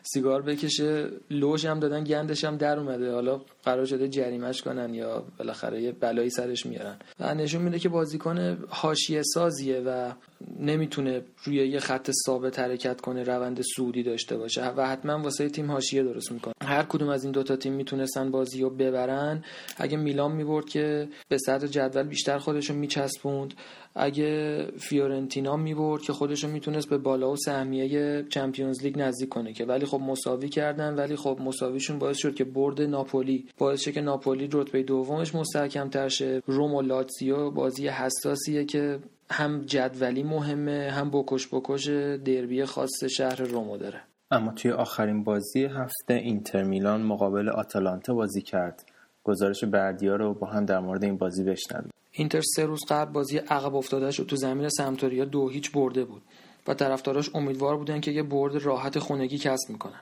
[0.07, 3.13] سیگار بکشه لوش هم دادن گندش هم در اومده.
[3.13, 6.97] حالا قرار شده جریمش کنن یا بالاخره یه بلایی سرش میارن.
[7.21, 10.13] و نشون میده که بازیکن حاشیه سازیه و
[10.59, 14.69] نمی‌تونه روی یه خط ثابت حرکت کنه روند سودی داشته باشه.
[14.69, 16.54] و حتما واسه تیم حاشیه درست می‌کنه.
[16.65, 19.45] هر کدوم از این دوتا تیم می‌تونستن بازی رو ببرن.
[19.77, 23.55] اگه میلان می‌برد که به صدر جدول بیشتر خودشو میچسبوند.
[23.95, 29.65] اگه فیورنتینا می‌برد که خودشو می‌تونست به بالا و سهمیه چمپیونز لیگ نزدیک کنه که.
[29.65, 33.47] ولی خب مساوی کردن ولی خب مساویشون باعث شد که برد ناپولی.
[33.59, 36.43] باعث شد که ناپولی رتبه دومش مستحکم تر شه.
[36.47, 38.99] روم و لاتزیو بازی حساسیه که
[39.31, 41.87] هم جدولی مهمه هم بکش بکش
[42.25, 44.01] دربی خاص شهر رومو داره.
[44.35, 48.85] اما توی آخرین بازی هفته اینتر میلان مقابل آتالانتا بازی کرد.
[49.25, 51.91] گزارش بردیا رو با هم در مورد این بازی بشنویم.
[52.13, 56.23] اینتر سه روز قبل بازی عقب افتادهش رو تو زمین سمتوریا دو هیچ برده بود
[56.69, 60.01] و طرفداراش امیدوار بودن که یه برد راحت خونگی کسب می‌کنن.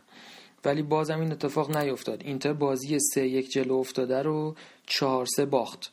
[0.65, 2.23] ولی بازم این اتفاق نیفتاد.
[2.25, 4.55] اینتر بازی سه یک جلو افتاده رو
[4.87, 5.93] چهار سه باخت.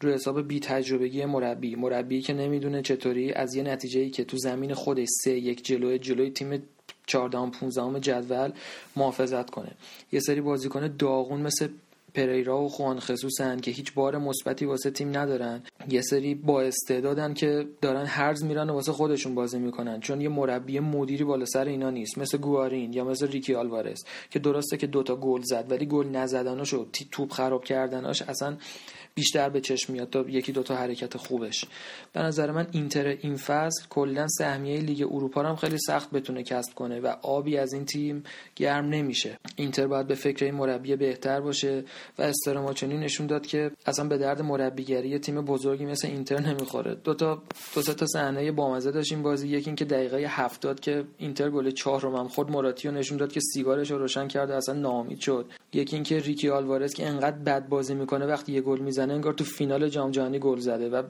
[0.00, 1.74] رو حساب بی تجربگی مربی.
[1.74, 6.30] مربی که نمی‌دونه چطوری از یه نتیجه که تو زمین خودش سه یک جلو جلوی
[6.30, 6.62] تیم
[7.06, 8.52] 14 15 جدول
[8.96, 9.70] محافظت کنه.
[10.12, 11.68] یه سری بازیکن داغون مثل
[12.14, 15.62] پریرا و خوان خصوصن که هیچ بار مثبتی واسه تیم ندارن.
[15.88, 20.00] یه سری با استعدادن که دارن هرز میرن و واسه خودشون بازی می‌کنن.
[20.00, 22.18] چون یه مربی مدیری بالا سر اینا نیست.
[22.18, 24.04] مثل گوارین یا مثل ریکی آلوارز.
[24.30, 28.56] که درسته که دوتا گل زد ولی گل نزدناش و توپ خراب کردناش اصلا
[29.14, 31.64] بیشتر به چشم میاد تا یکی دوتا حرکت خوبش.
[32.12, 36.74] به نظر من اینتر این فصل کلا سهمیه لیگ اروپا هم خیلی سخت بتونه کسب
[36.74, 38.24] کنه و آبی از این تیم
[38.56, 39.38] گرم نمیشه.
[39.56, 41.84] اینتر باید به فکر این مربی بهتر باشه
[42.18, 46.94] و استراماچونی نشون داد که اصلا به درد مربیگری تیم بزرگی مثل اینتر نمی‌خوره.
[46.94, 47.42] دو تا
[47.74, 49.48] دو تا صحنه بامزه داشتیم بازی.
[49.48, 53.40] یکی اینکه دقیقه 70 که اینتر گل چهار رو هم خود مراتی نشون داد که
[53.40, 55.46] سیگارش رو روشن کرد و اصلا ناامید شد.
[55.72, 59.44] یکی اینکه ریکی آلوارز که انقدر بد بازی می‌کنه وقتی یه گل می‌زنه انگار تو
[59.44, 61.02] فینال جام جهانی گل زده و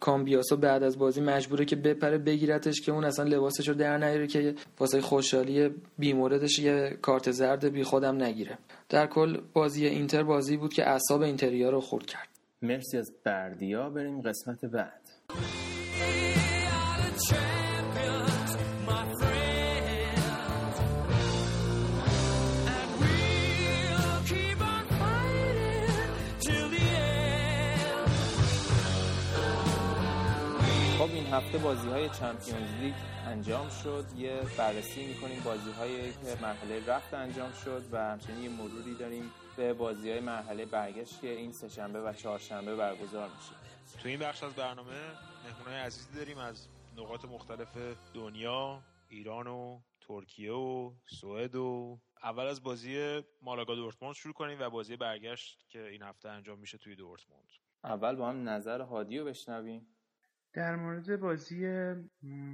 [0.00, 4.26] کامبیاسو بعد از بازی مجبوره که بپره بگیرتش که اون اصلا لباسش رو در نیاره
[4.26, 8.58] که واسه خوشحالی بیموردش یه کارت زرد بی خودم نگیره.
[8.88, 12.28] در کل بازی اینتر بازی بود که اعصاب اینتریا رو خورد کرد.
[12.62, 15.00] مرسی از بردیا بریم قسمت بعد.
[31.32, 32.94] هفته بازی های چمپیونز لیگ
[33.26, 34.06] انجام شد.
[34.16, 39.30] یه بررسی می‌کنیم بازی های که مرحله رفت انجام شد و همچنین یه مروری داریم
[39.56, 43.52] به بازی های مرحله برگشت که این سهشنبه و چهارشنبه برگزار میشه.
[44.02, 44.96] تو این بخش از برنامه
[45.44, 46.66] مهمونای عزیزی داریم از
[46.96, 47.76] نقاط مختلف
[48.14, 54.70] دنیا ایران و ترکیه و سوئد و اول از بازی مالاگا دورتموند شروع کنیم و
[54.70, 57.48] بازی برگشت که این هفته انجام میشه توی دورتموند.
[57.84, 59.86] اول با هم نظر هادی رو بشنویم.
[60.52, 61.66] در مورد بازی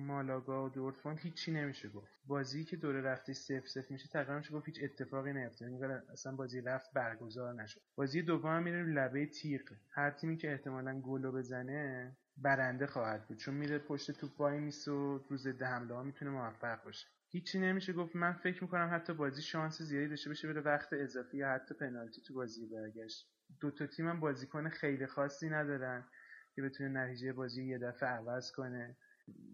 [0.07, 2.13] مالاگا و دورتموند هیچی نمیشه گفت.
[2.27, 6.37] بازی که دوره رفتی سف سف میشه تقریبا میشه گفت هیچ اتفاقی نیفتاد یعنی اصلا
[6.37, 7.81] بازی رفت برگزار نشد.
[7.95, 9.61] بازی دوم میره لبه تیغ.
[9.91, 13.37] هر تیمی که احتمالا گلو بزنه برنده خواهد بود.
[13.37, 17.07] چون میره پشت توپ وای میسه و روز ضد حمله ها می‌تونه موفق باشه.
[17.29, 18.17] هیچی نمیشه گفت.
[18.17, 22.23] من فکر می‌کنم حتی بازی شانس زیادی داشته باشه بره وقت اضافی یا حتی پنالتی
[22.23, 23.27] تو بازی برگشت.
[23.61, 26.05] دو تا تیم بازیکن خیلی خاصی ندارن.
[26.57, 28.97] که بتونه نتیجه بازی یه دفعه عوض کنه.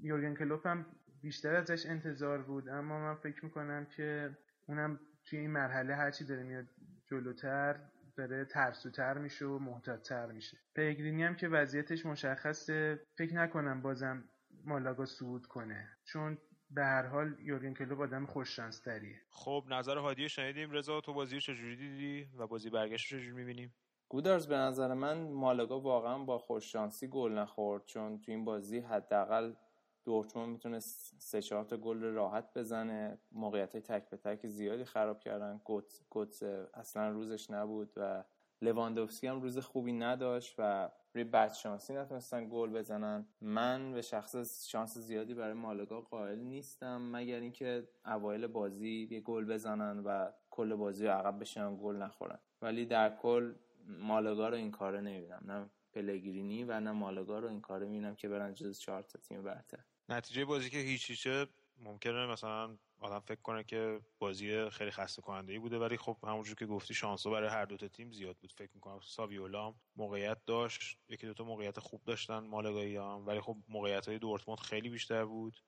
[0.02, 0.86] یورگن کلوپ هم
[1.22, 4.36] بیشتر ازش انتظار بود اما من فکر می‌کنم که
[4.66, 6.66] اونم توی این مرحله هرچی داره میاد
[7.10, 7.80] جلوتر
[8.16, 10.58] داره ترسوتر میشه و محتاطتر میشه.
[10.74, 14.24] پیگرینی هم که وضعیتش مشخصه فکر نکنم بازم
[14.64, 16.38] مالاگا صعود کنه چون
[16.70, 20.70] به هر حال یورگن کلوپ آدم خوش تریه خب نظر هادی شنیدیم.
[20.70, 23.74] رضا تو بازی رو چجوری دیدی و بازی برگشت رو چجوری می‌بینیم؟
[24.12, 29.52] گودرز به نظر من مالگا واقعا با خوششانسی گل نخورد چون تو این بازی حداقل
[30.04, 30.78] دورتموند می‌تونه
[31.18, 33.18] سه چهار تا گل راحت بزنه.
[33.32, 35.60] موقعیت تک به تک زیادی خراب کردن.
[36.10, 36.42] گوتس
[36.74, 38.24] اصلا روزش نبود و
[38.62, 43.26] لواندوفسکی هم روز خوبی نداشت و روی بد شانسی نتونستن گل بزنن.
[43.40, 49.44] من به شخص شانس زیادی برای مالگا قائل نیستم مگر اینکه اوایل بازی یه گل
[49.44, 52.38] بزنن و کل بازی رو عقب بشن گل نخورن.
[52.62, 53.52] ولی در کل
[53.86, 55.42] مالگا رو این کاره نمی‌بینم.
[55.44, 59.42] نه پلگرینی و نه مالگا رو این کاره می‌بینم که برن جز چهار تا تیم
[59.42, 59.84] برتر.
[60.08, 61.46] نتیجه بازی که هیچ هیچه
[61.78, 66.54] ممکنه مثلا آدم فکر کنه که بازی خیلی خسته کننده ای بوده ولی خب همونجور
[66.54, 68.52] که گفتی شانسا برای هر دو تیم زیاد بود.
[68.52, 73.26] فکر می‌کنم ساویولا موقعیت داشت یکی دو تا موقعیت خوب داشتن مالگایی هم.
[73.26, 75.62] ولی خب موقعیت های دورتموند خیلی بیشتر بود.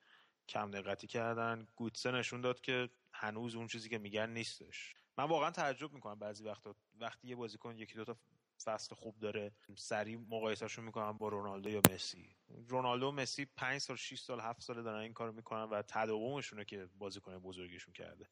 [0.48, 1.66] کم دقتی کردن.
[1.76, 4.94] گوتسه نشون داد که هنوز اون چیزی که میگن نیستش.
[5.18, 6.76] من واقعا تعجب می‌کنم بعضی وقتا.
[6.94, 8.16] وقتی یه بازیکن یکی دو تا
[8.64, 12.36] فصل خوب داره سریع مقایسهشون می‌کنم با رونالدو یا مسی.
[12.68, 16.64] رونالدو و مسی 5 سال 6 سال 7 سال دارن این کارو می‌کنن و تداومشونه
[16.64, 18.28] که بازیکن بزرگشون کرده.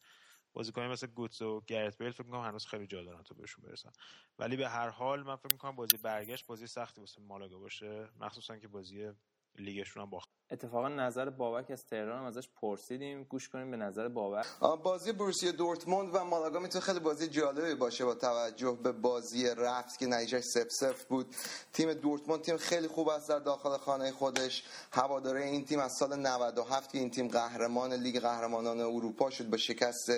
[0.52, 3.90] بازیکن مثل گوتس و گرت بیل فکر می‌کنم هنوز خیلی جا دارن تا بهشون برسن.
[4.38, 8.08] ولی به هر حال من فکر می‌کنم بازی برگشت بازی سختی واسه مالاگا باشه.
[8.20, 9.12] مخصوصا که بازی
[9.54, 10.30] لیگشون هم باخت.
[10.50, 13.22] اتفاقا نظر بابک از تهران هم ازش پرسیدیم.
[13.24, 14.46] گوش کنیم به نظر بابک.
[14.82, 19.98] بازی بروسیا دورتموند و مالاگا می‌تونه خیلی بازی جالبی باشه با توجه به بازی رفت
[19.98, 21.34] که نتیجه سف سف بود.
[21.72, 24.64] تیم دورتموند تیم خیلی خوب است در داخل خانه خودش.
[24.92, 29.56] هواداره این تیم از سال 97 که این تیم قهرمان لیگ قهرمانان اروپا شد با
[29.56, 30.10] شکست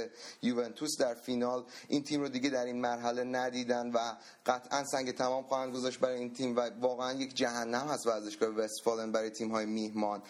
[0.43, 1.65] یوونتوس در فینال.
[1.89, 3.99] این تیم رو دیگه در این مرحله ندیدن و
[4.47, 9.13] قطعا سنگ تمام خواهند گذاشت برای این تیم و واقعا یک جهنم هست ورزشگاه وستفالن
[9.13, 10.23] برای تیم های میهمان.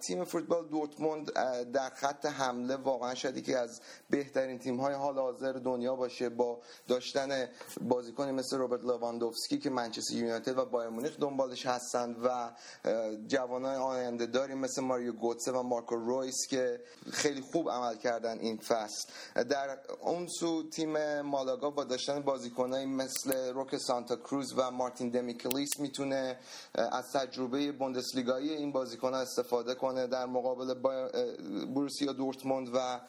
[0.00, 1.32] تیم فوتبال دورتموند
[1.72, 3.80] در خط حمله واقعا شاید که از
[4.10, 7.48] بهترین تیم های حال حاضر دنیا باشه با داشتن
[7.80, 12.50] بازیکنی مثل روبرت لواندوفسکی که منچستر یونایتد و بایر مونیخ دنبالش هستند و
[13.26, 16.80] جوانای آینده داریم مثل ماریو گوتسه و مارکو رویس که
[17.12, 19.08] خیلی خوب عمل کردن این فصل.
[19.34, 25.80] در اون سو تیم مالاگا با داشتن بازیکنایی مثل روک سانتا کروز و مارتین دمیکلیس
[25.80, 26.38] می‌تونه
[26.74, 30.74] از تجربه بوندسلیگایی این بازیکن استفاده کنه در مقابل
[31.64, 33.00] بروسیا دورتموند و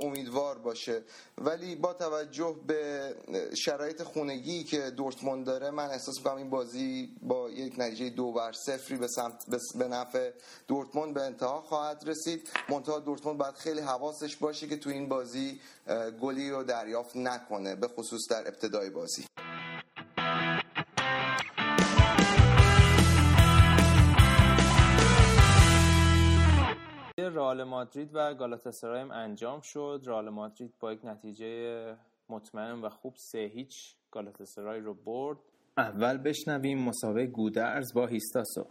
[0.00, 1.02] امیدوار باشه.
[1.38, 3.14] ولی با توجه به
[3.54, 8.52] شرایط خونگی که دورتموند داره من احساس می‌کنم این بازی با یک نتیجه دو بر
[8.52, 10.30] صفری به سمت به نفع
[10.68, 12.48] دورتموند به انتها خواهد رسید.
[12.68, 15.60] منتها دورتموند باید خیلی حواسش باشه که تو این بازی
[16.20, 19.24] گلی رو دریافت نکنه به خصوص در ابتدای بازی.
[27.48, 30.02] رئال مادرید و گالاتاسرای هم انجام شد.
[30.06, 31.96] رئال مادرید با یک نتیجه
[32.28, 35.38] مطمئن و خوب سه هیچ گالاتاسرای رو برد.
[35.76, 38.66] اول بشنویم مسابقه گودرز با هیستاسو.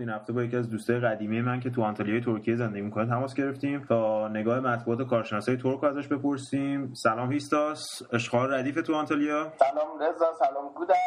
[0.00, 3.34] این هفته با یکی از دوستای قدیمی من که تو آنتالیای ترکیه زندگی می‌کنه تماس
[3.34, 3.84] گرفتیم.
[3.88, 6.94] تا نگاه مطبوعات و کارشناسای ترک ازش بپرسیم.
[6.94, 8.02] سلام هیستاس.
[8.12, 10.98] اشغال ردیف تو آنتالیا سلام رضا سلام گودرز.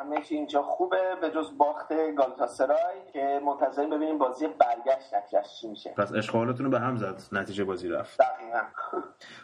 [0.00, 0.96] همه چی اینجا خوبه.
[1.20, 5.94] به جز باخت گالاتاسرای که منتظریم ببینیم بازی برگشت نتیجهش چی میشه.
[5.96, 7.22] پس اشغالتون رو به هم زد.
[7.32, 8.20] نتیجه بازی رفت.
[8.20, 8.62] دقیقا.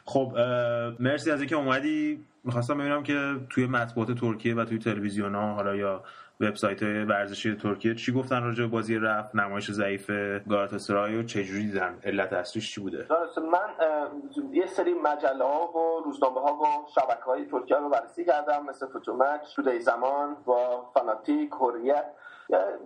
[0.05, 0.33] خب
[0.99, 2.25] مرسی از اینکه اومدی.
[2.45, 6.03] می‌خواستم ببینم که توی مطبوعات ترکیه و توی تلویزیون ها حالا یا
[6.41, 7.95] وبسایت ورزشی ترکیه.
[7.95, 10.11] چی گفتن راجع به بازی رفت؟ نمایش ضعیف
[10.49, 13.07] گالاتاسرای و چه جوری دیدن علت اصلیش چی بوده؟
[13.53, 13.69] من
[14.53, 18.87] یه سری مجله ها و روزنامه ها و شبکه های ترکیه رو بررسی کردم مثل
[18.87, 20.53] فوتومچ تودی زمان و
[20.95, 22.05] فاناتیک هوریت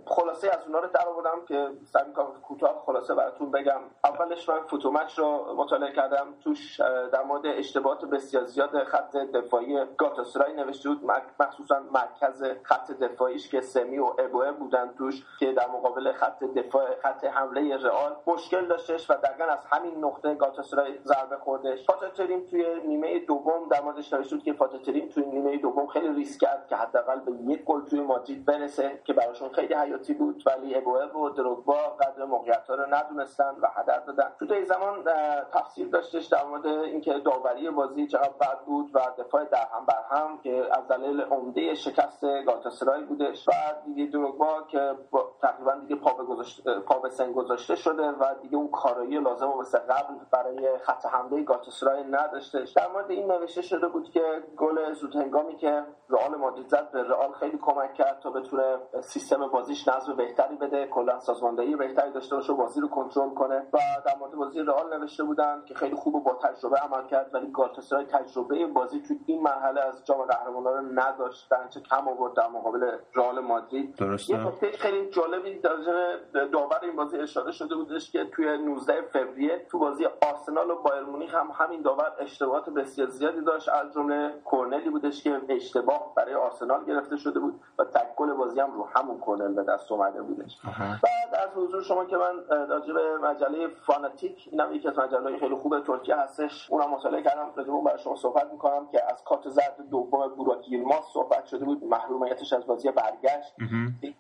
[0.07, 3.81] خلاصه از اونها رو در آوردم که سعی می‌کنم کوتاه خلاصه براتون بگم.
[4.05, 6.27] اولش من فوتومچ رو مطالعه کردم.
[6.41, 6.81] توش
[7.13, 11.05] در مورد اشتباهات بسیار زیاد خط دفاعی گاتاسرای نوشته بود.
[11.41, 17.01] مخصوصا مرکز خط دفاعیش که سمی و ابوه بودن توش که در مقابل خط دفاع
[17.03, 21.87] خط حمله رئال مشکل داشتش و دقیقا از همین نقطه گاتاسرای ضربه خوردش.
[21.87, 26.41] فاتاتریم توی نیمه دوم در موردش نوشته بود که فاتاتریم توی نیمه دوم خیلی ریسک
[26.41, 30.75] کرد که حداقل به یک گل توی مادرید برسه که براشون خیلی حیاتی بود ولی
[30.75, 34.31] ابوه و دروگبا قدر موقعیت رو ندونستن و هدر دادن.
[34.39, 35.05] تو زمان
[35.53, 40.03] تفسیر داشتش در مورد اینکه داوری بازی چقدر بد بود و دفاع در هم بر
[40.11, 43.53] هم که از دلیل عمده شکست گالاتاسرای بودش و
[43.85, 44.95] دیگه دروگبا که
[45.43, 49.61] تقریبا دیگه پا به, گذاشته، پا سن گذاشته شده و دیگه اون کارایی لازم و
[49.61, 52.73] مثل قبل برای خط حمله گالاتاسرای نداشتش.
[52.73, 57.03] در مورد این نوشته شده بود که گل زود هنگامی که رئال مادرید زد به
[57.03, 62.37] رئال خیلی کمک کرد تا بتونه سیستم بازیش نظم بهتری بده کلا سازماندهی بهتری داشته
[62.37, 63.59] باشه بازی رو کنترل کنه.
[63.73, 67.31] و در مورد بازی رئال نوشته بودن که خیلی خوب و با تجربه عمل کرد
[67.35, 72.49] ولی گالاتاسرای تجربه بازی تو این مرحله از جام قهرمانان نداشت چه کم آورد در
[72.49, 73.97] مقابل رئال مادرید.
[73.97, 74.35] درسته.
[74.35, 79.67] یه نکته خیلی جالبی در داور این بازی اشاره شده بودش که توی 19 فوریه
[79.71, 83.69] تو بازی آرسنال و بایرن مونیخ هم همین داور اشتباهات بسیار زیادی داشت.
[83.69, 88.61] از جمله کرنری بودش که اشتباه برای آرسنال گرفته شده بود و تک گل بازی
[88.61, 90.59] هم رو همون کرنر به دست اومده بودش.
[90.79, 95.55] بعد از حضور شما که من راجع به مجله فاناتیک اینم یکی از مجله خیلی
[95.55, 96.71] خوب ترکیه هستش.
[96.71, 100.69] اونم مطالعه کردم راجع به برای شما صحبت می‌کنم که از کارت زرد دوم بوراک
[100.69, 101.85] یلماز صحبت شده بود.
[101.85, 103.55] محرومیتش از بازی برگشت.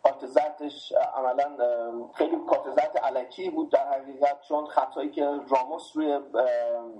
[0.04, 1.56] کارت زردش عملا
[2.14, 6.20] خیلی کارت زرد علکی بود در حقیقت چون خطایی که راموس روی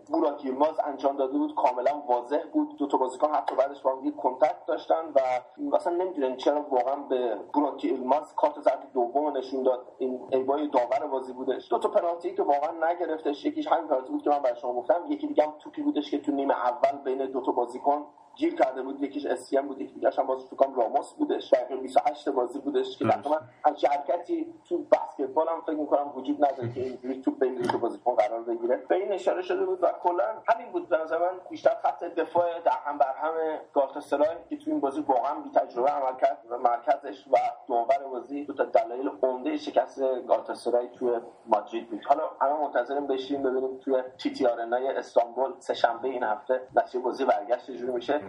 [0.07, 2.77] بوراک یلماز انجام داده بود کاملا واضح بود.
[2.79, 5.21] دو تا بازیکن حتی بعدش با هم کنتاکت داشتن و
[5.59, 11.07] مثلا نمی‌دونن چرا واقعا به بوراک یلماز کارت زرد دوم نشون داد این ایبای داور
[11.07, 11.71] بازی بودش.
[11.71, 13.45] دو تا پنالتی که واقعا نگرفتش.
[13.45, 15.05] یکیش همین پنالتی بود که من برای شما گفتم.
[15.09, 18.07] یکی دیگه هم توپی بودش که تو نیمه اول بین دو تا بازیکن
[18.37, 21.55] گیر کرده بود یکیش اسیم بود یکی دیگه هم باز فکر راموس بودش.
[21.55, 26.73] دقیقه 28 بازی بودش که تقریبا همچین حرکتی تو بسکتبال هم فکر می‌کنم وجود نداره
[26.73, 28.77] که اینجوری توپ بین دو بازیکن قرار بگیره.
[28.77, 30.89] به این اشاره شده بود و کلا همین بود.
[30.89, 33.35] به نظر من بیشتر خط دفاع در هم بر هم
[33.73, 38.45] گالاتاسرای که تو این بازی واقعا بی تجربه عمل کرد و مرکزش و دونور بازی
[38.45, 42.05] دو تا دلایل عمده شکست گالاتاسرای توی مادرید بود.
[42.05, 46.99] حالا همه منتظریم بشیم ببینیم توی تی تی آرنای استانبول سه شنبه این هفته نتیجه
[46.99, 48.21] بازی برگشت چجوری میشه.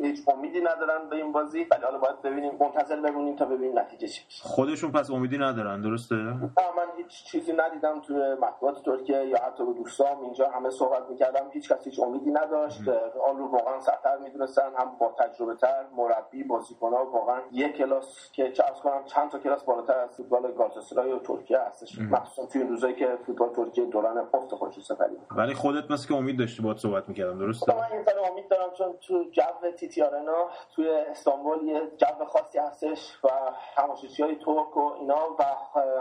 [0.00, 1.66] هیچ امیدی ندارن به این بازی.
[1.70, 6.14] ولی حالا باید ببینیم منتظر بمونیم تا ببینیم نتیجه چی خودشون پس امیدی ندارن درسته؟
[6.14, 6.32] نه
[6.76, 10.20] من هیچ چیزی ندیدم توی مطبوعات ترکیه یا حتی با دوستام.
[10.20, 11.50] اینجا همه صحبت می‌کردم.
[11.52, 12.88] هیچ کسی هیچ امیدی نداشت.
[13.28, 14.70] آن رو واقعا سختتر می‌دونستن.
[14.78, 19.38] هم با تجربه تر مربی بازیکن‌ها واقعا یک کلاس که چه از کنم چند تا
[19.38, 21.98] کلاس بالاتر از فوتبال گالاتاسرای و ترکیه هستش.
[21.98, 26.08] مخصوصا توی این روزایی که فوتبال ترکیه دوران افت خودش رو سپری ولی خودت مثل
[26.08, 30.02] که امید داشتی باهات صحبت می‌کردم درسته؟ من این امید دارم چون تو جو تیتی
[30.02, 33.28] آرنا توی استانبول یه جو خاصی هستش و
[33.76, 35.44] تماشاچی های ترک و اینا و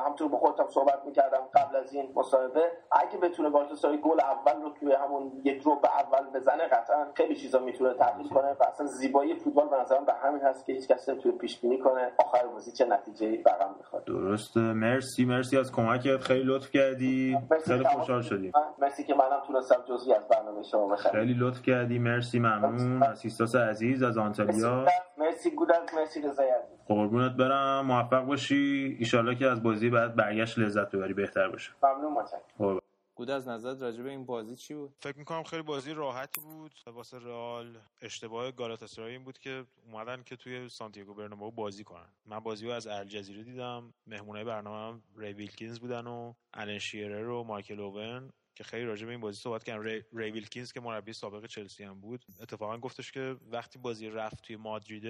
[0.06, 4.70] همطور با خودم صحبت می‌کردم قبل از این مصاحبه اگه بتونه گالاتاسرای گل اول رو
[4.70, 8.86] توی همون یک رو به اول بزنه قطعا خیلی چیزا می‌تونه تغییر کنه و اصلا
[8.86, 12.48] زیبایی فوتبال به نظرم به همین هست که هیچ کسی توی پیش بینی کنه آخر
[12.48, 14.60] بازی چه نتیجه رقم بخواد درسته.
[14.60, 16.18] مرسی مرسی از کمکت.
[16.18, 17.38] خیلی لطف کردی.
[17.66, 18.52] خیلی خوشحال شدیم.
[18.80, 21.12] مرسی که منم تونستم جزئی از برنامه شما بخرم.
[21.12, 22.00] خیلی لطف کردی.
[22.00, 23.00] مرسی ممنون.
[23.20, 24.86] سیستاس عزیز از آنتالیا.
[25.18, 26.54] مرسی گودت مرسی رضای
[26.88, 27.86] قربونت برم.
[27.86, 28.96] موفق باشی.
[29.00, 31.72] ایشالله که از بازی بعد برگشت لذت ببری بهتر باشه.
[31.84, 32.80] ممنون متشکرم.
[33.16, 36.72] گود از نظر راجع به این بازی چی بود؟ فکر می‌کنم خیلی بازی راحتی بود.
[36.88, 42.10] واسه رئال اشتباه گالاتاسرای این بود که اومدن که توی سانتیاگو برنابئو بازی کنن.
[42.26, 43.94] من بازی رو از الجزیره دیدم.
[44.08, 48.30] مهمونای برنامه ری ویلکینز بودن و الن شیرر و مایکل اوون.
[48.60, 49.84] که خیلی راجع به این بازی صحبت کردن.
[49.84, 54.44] ری, ری ویلکینز که مربی سابق چلسی هم بود اتفاقا گفتش که وقتی بازی رفت
[54.44, 55.04] توی مادرید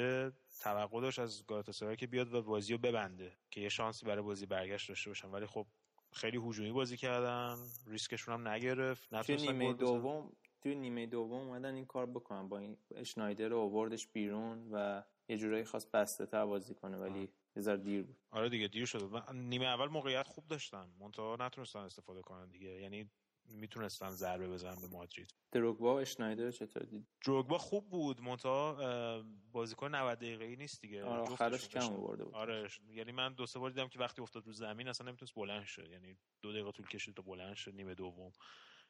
[0.62, 4.45] توقع داشت از گالاتاسرای که بیاد و بازی رو ببنده که یه شانسی برای بازی
[4.45, 5.28] برگشت داشته باشن.
[5.28, 5.68] ولی خب
[6.14, 7.56] خیلی هجومی بازی کردن
[7.88, 10.32] ریسکشون هم نگرفت توی نیمه دوم
[10.62, 12.50] توی نیمه دوم اومدن این کار بکنن.
[12.50, 17.30] با این اشنایدر رو آوردش بیرون و یه جورایی خواست بسته تر بازی کنه ولی
[17.56, 18.18] یه دیر بود.
[18.32, 19.24] آره دیگه دیر شد.
[19.34, 20.88] نیمه اول موقعیت خوب داشتن.
[21.00, 22.82] منتها نتونستن استفاده کنن دیگه.
[22.82, 23.10] یعنی
[23.50, 25.34] می‌تونستن ضربه بزنن به مادرید.
[25.52, 31.04] دروگبا و اشنایدر چطور دید دروگبا خوب بود منتها بازیکن 90 دقیقه‌ای نیست دیگه.
[31.04, 32.36] آره آخرش کم آورده بود.
[32.36, 35.66] آره یعنی من دو سه بار دیدم که وقتی افتاد رو زمین اصلا نمی‌تونست بلند
[35.66, 35.89] شه.
[35.89, 38.32] یعنی دو دقیقه طول کشید تا بلند شد نیمه دوم.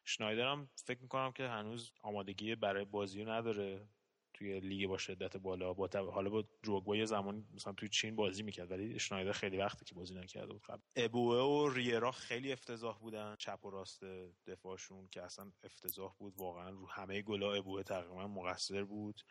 [0.05, 3.87] شنایدر هم فکر می‌کنم که هنوز آمادگی برای بازی نداره.
[4.39, 6.09] توی لیگ با شدت بالا با تب...
[6.09, 9.95] حالا با دروگبا یه زمان مثلا توی چین بازی می‌کرد ولی اشنایدر خیلی وقتی که
[9.95, 10.81] بازی نکرده بود قبل.
[10.95, 14.03] ابوه و ریرا خیلی افتضاح بودن چپ و راست
[14.47, 19.21] دفاعشون که اصلا افتضاح بود واقعا رو همه گلا ابوه تقریبا مقصر بود.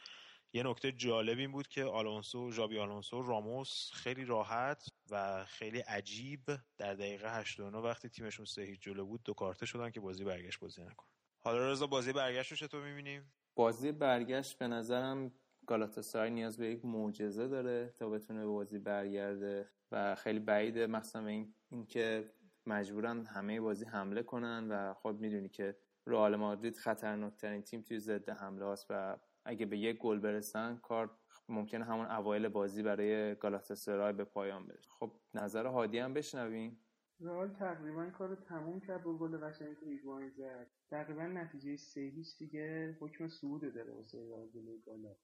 [0.52, 6.40] یه نکته جالب این بود که آلونسو ژابی آلونسو راموس خیلی راحت و خیلی عجیب
[6.78, 10.82] در دقیقه 89 وقتی تیمشون سه جلو بود دو کارته شدن که بازی برگشت بازی
[10.82, 11.06] نکن.
[11.40, 15.32] حالا رضا بازی برگشت رو چطور می‌بینیم؟ بازی برگشت به نظرم
[15.66, 21.26] گالاتاسرای نیاز به یک معجزه داره تا بتونه به بازی برگرده و خیلی بعیده مثلا
[21.26, 22.30] این اینکه
[22.66, 28.28] مجبورن همه بازی حمله کنن و خود می‌دونی که رئال مادرید خطرناکترین تیم توی ضد
[28.28, 31.11] حمله است و اگه به یک گل برسن کار
[31.48, 36.80] ممکنه همون اوایل بازی برای گالاتاسرای به پایان برسه خب نظر هادی هم بشنویم.
[37.21, 40.66] رئال تقریبا کارو تموم کرد با گل قشنگی که ایگواین زد.
[40.91, 45.16] تقریبا نتیجه سه هیچ دیگه حکم صعود داره واسه رئال جلوی گالا.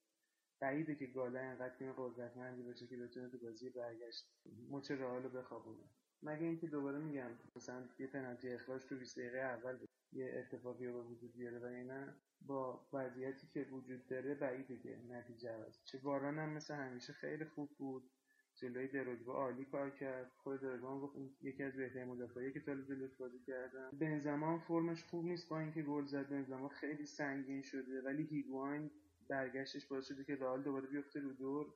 [0.61, 4.25] بعیده که گالا انقدر تیم قدرتمندی باشه که بتونه تو بازی برگشت.
[4.71, 5.85] مچ رئال رو بخوابونه.
[6.23, 9.79] مگه اینکه دوباره میگم مثلا یه پنالتی اخراج تو 20 دقیقه اول
[10.13, 12.07] یه اتفاقی رو به وجود بیاره و اینا.
[12.41, 15.79] با وضعیتی که وجود داره بعیده که نتیجه عوض.
[15.85, 18.11] چه باران هم مثل همیشه خیلی خوب بود.
[18.55, 20.33] جلوی دروگبا عالی کار کرد.
[20.37, 23.91] خود دروگبا گفت این یکی از بهترین مدافعایی که تا جلوش بازی کردن.
[24.01, 26.29] بنزما فرمش خوب نیست با اینکه گل زد.
[26.29, 28.91] بنزما خیلی سنگین شده ولی هیگواین
[29.29, 31.67] برگشتش باعث شده که رئال دوباره بیفته رو دور.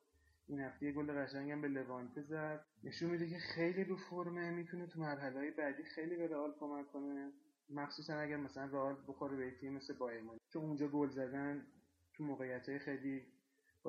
[0.46, 2.64] این هفته یه گل قشنگ هم به لوانته زد.
[2.84, 7.32] نشون میده که خیلی رو فرمه می‌تونه تو مرحله بعدی خیلی به رئال کمک کنه.
[7.70, 11.66] مخصوصا اگر مثلا رئال بخوره به تیم مثل بایر چون اونجا گل زدن
[12.14, 13.26] تو موقعیت خیلی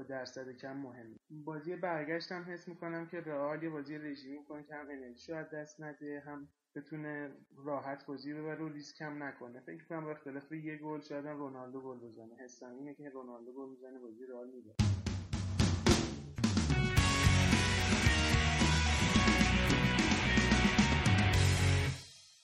[0.03, 4.75] درصد کم مهم بازی برگشت هم حس می‌کنم که رئال یه بازی رژیمی می‌کنه که
[4.75, 9.59] هم انرژی از دست نده هم بتونه راحت بازی ببره و ریسک کم نکنه.
[9.59, 12.35] فکر کنم با اختلاف یه گل شاید رونالدو گل بزنه.
[12.35, 14.75] حسم اینه که رونالدو گل می‌زنه بازی رئال می‌بره.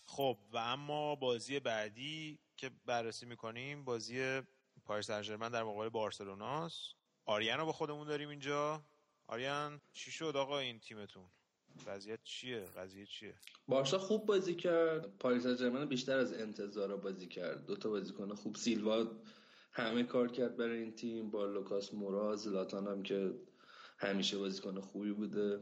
[0.05, 4.41] خب و اما بازی بعدی که بررسی می‌کنیم بازی
[4.85, 6.95] پاریس سن در مقابل بارسلوناست.
[7.25, 8.81] آریان رو با خودمون داریم اینجا.
[9.27, 11.25] آریان چی شد آقا این تیمتون؟
[11.85, 13.33] وضعیت چیه؟ قضیه چیه؟
[13.67, 15.17] بارسا خوب بازی کرد.
[15.17, 17.65] پاریس سن بیشتر از انتظار بازی کرد.
[17.65, 18.55] دو تا بازیکن خوب.
[18.55, 19.07] سیلوا
[19.71, 21.31] همه کار کرد برای این تیم.
[21.31, 23.33] با لوکاس مورا زلاتان هم که
[23.97, 25.59] همیشه بازیکن خوبی بوده.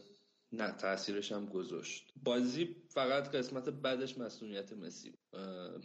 [0.52, 2.14] نه تاثیرش هم گذاشت.
[2.24, 5.18] بازی فقط قسمت بعدش مسئولیت مسی.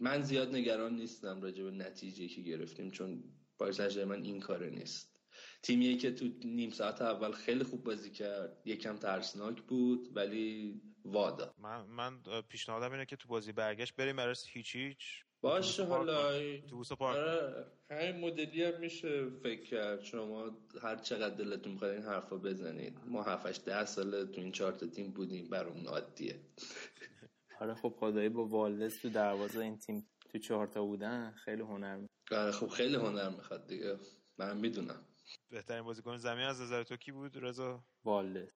[0.00, 3.24] من زیاد نگران نیستم راجع به نتیجه که گرفتیم چون
[3.58, 5.17] پاریس من این کاره نیست.
[5.62, 8.62] تیمیه که تو نیم ساعت اول خیلی خوب بازی کرد.
[8.64, 11.54] یکم ترسناک بود ولی وادا.
[11.58, 15.24] من من پیشنهادم اینه که تو بازی برگشت بریم برای هیچ هیچ.
[15.40, 16.32] باشه حالا.
[16.70, 20.02] تو پارک آره همین مدلی هم میشه فکر کرد.
[20.02, 22.98] شما هر چقدر دلتون می‌خواد این حرفا بزنید.
[23.06, 25.48] ما 7 ده سال تو این چهار تیم بودیم.
[25.48, 26.40] برامون عادیه.
[27.60, 31.96] آره خب خدایی با والدس تو دروازه این تیم تو چهار تا بودن خیلی هنر
[31.96, 33.96] می‌خواد آره خب خیلی هنر می‌خواد دیگه.
[34.38, 35.04] من می‌دونم.
[35.50, 38.52] بهترین بازیکن زمین از نظر تو کی بود؟ رضا؟ والد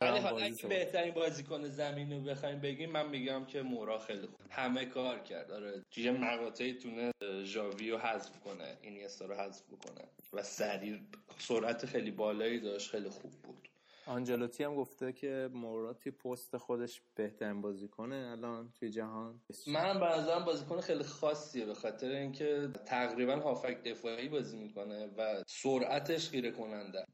[0.00, 4.40] ولی حالا اگه بهترین بازیکن زمین رو بخوایم بگیم من میگم که مورا خیلی خوب.
[4.50, 5.50] همه کار کرد.
[5.50, 7.12] آره یه مقاطعی تونه
[7.44, 11.00] ژاوی رو حذف کنه اینیستا رو حذف بکنه و سریع
[11.38, 13.63] سرعت خیلی بالایی داشت خیلی خوب بود.
[14.06, 19.40] آنجلوتی هم گفته که مورا توی پست خودش بهترین بازیکنه الان توی جهان.
[19.66, 25.42] من به نظرم بازیکن خیلی خاصیه به خاطر اینکه تقریبا هافک دفاعی بازی می‌کنه و
[25.46, 27.04] سرعتش خیره کننده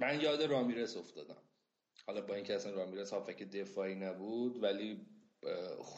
[0.00, 1.42] من یاد رامیرس افتادم.
[2.06, 5.06] حالا با اینکه اصلا رامیرس هافک دفاعی نبود ولی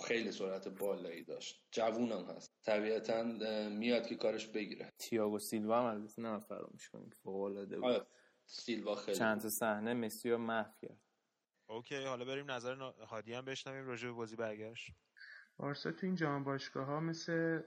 [0.04, 1.64] خیلی سرعت بالایی داشت.
[1.70, 2.52] جوونم هست.
[2.62, 3.22] طبیعتا
[3.68, 4.92] میاد که کارش بگیره.
[4.98, 8.06] تییاگو سیلوا هم البته نه فراموش کنیم فوق العاده بود.
[8.46, 11.00] سیلوا خیلی چند تا صحنه مسی رو محو کرد.
[11.68, 12.74] OK حالا بریم نظر
[13.08, 14.96] هادی هم بشنویم راجع به بازی برگشت.
[15.56, 17.62] بارسا تو این جام باشگاه ها مثل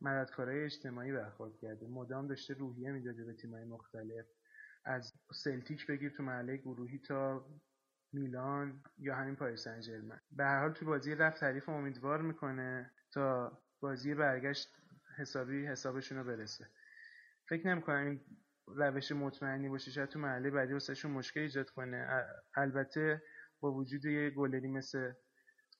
[0.00, 1.86] مددکارای اجتماعی برخورد کرده.
[1.86, 4.26] مدام داشته روحیه می‌داده به تیمای مختلف.
[4.84, 7.46] از سلتیک بگیر تو مرحله گروهی تا
[8.12, 13.58] میلان یا همین پاریس سن به هر حال تو بازی رفت حریف امیدوار می‌کنه تا
[13.80, 14.68] بازی برگشت
[15.18, 16.68] حسابی حسابشون رو برسه.
[17.48, 18.20] فکر نمی‌کنم این
[18.66, 22.24] روش مطمئنی باشه شاید تو محله بعدی واسهشون مشکل ایجاد کنه.
[22.56, 23.22] البته
[23.60, 25.12] با وجود یه گلری مثل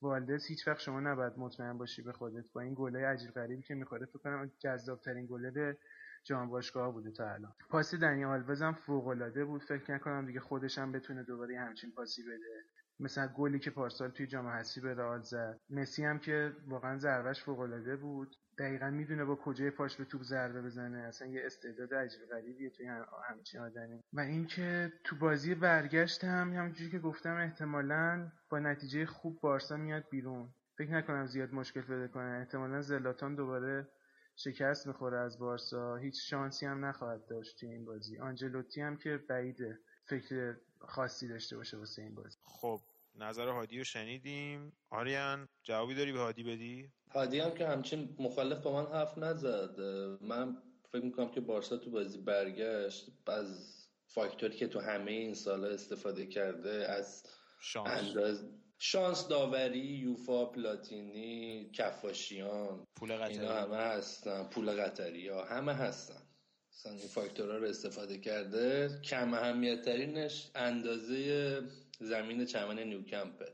[0.02, 3.74] والدس هیچ وقت شما نباید مطمئن باشی به خودت با این گله عجیب غریبی که
[3.74, 4.06] می‌خوره.
[4.06, 5.78] فکر کنم جذابترین گله
[6.24, 7.54] جام باشگاه بوده تا الان.
[7.70, 9.62] پاس دنی آلوز هم فوق العاده بود.
[9.62, 12.64] فکر نکنم دیگه خودش هم بتونه دوباره همچین پاسی بده.
[13.02, 15.60] مثلا گلی که پارسال توی جام حذفی به رئال زد.
[15.70, 18.36] مسی هم که واقعا ضربش فوق العاده بود.
[18.58, 20.98] دقیقا می‌دونه با کجای پاش به توپ ضربه بزنه.
[20.98, 22.86] اصلا یه استعداد عجیب غریبیه توی
[23.28, 24.00] همچین آدمی.
[24.12, 30.04] و اینکه تو بازی برگشت هم همونجوری که گفتم احتمالا با نتیجه خوب بارسا میاد
[30.10, 30.48] بیرون.
[30.78, 32.38] فکر نکنم زیاد مشکل پیدا کنه.
[32.38, 33.88] احتمالا زلاتان دوباره
[34.36, 35.96] شکست می‌خوره از بارسا.
[35.96, 38.18] هیچ شانسی هم نخواهد داشت توی این بازی.
[38.18, 39.78] آنجلوتی هم که بعیده.
[40.04, 42.38] فکر خاصی داشته باشه واسه این بازی.
[42.42, 42.80] خب
[43.14, 44.72] نظر هادی رو شنیدیم.
[44.90, 49.80] آریان جوابی داری به هادی بدی؟ هادی هم که همچین مخالف با من حرف نزد.
[50.20, 50.56] من
[50.92, 56.26] فکر می‌کنم که بارسا تو بازی برگشت از فاکتوری که تو همه این سالا استفاده
[56.26, 57.22] کرده از
[57.60, 57.88] شانس.
[57.88, 58.48] انداز
[58.78, 62.84] شانس داوری یوفا پلاتینی کفاشیان.
[62.96, 63.38] پول قطری.
[63.38, 64.44] اینا همه هستن.
[64.44, 65.44] پول قطری ها.
[65.44, 66.22] همه هستن.
[66.72, 69.00] مثلا این فاکتورها رو استفاده کرده.
[69.04, 71.62] کم اهمیت ترینش اندازه
[72.00, 73.52] زمین چمن نیوکمپه.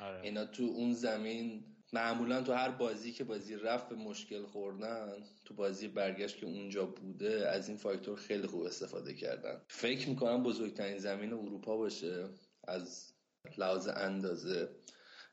[0.00, 0.20] آره.
[0.22, 5.54] اینا تو اون زمین معمولا تو هر بازی که بازی رفت به مشکل خوردن تو
[5.54, 9.62] بازی برگشت که اونجا بوده از این فاکتور خیلی خوب استفاده کردن.
[9.68, 12.28] فکر می‌کنم بزرگترین زمین اروپا باشه
[12.68, 13.12] از
[13.58, 14.68] لحاظ اندازه.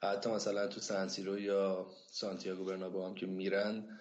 [0.04, 4.00] حتی مثلا تو سنسیرو یا سانتیاگو برنابو هم که میرن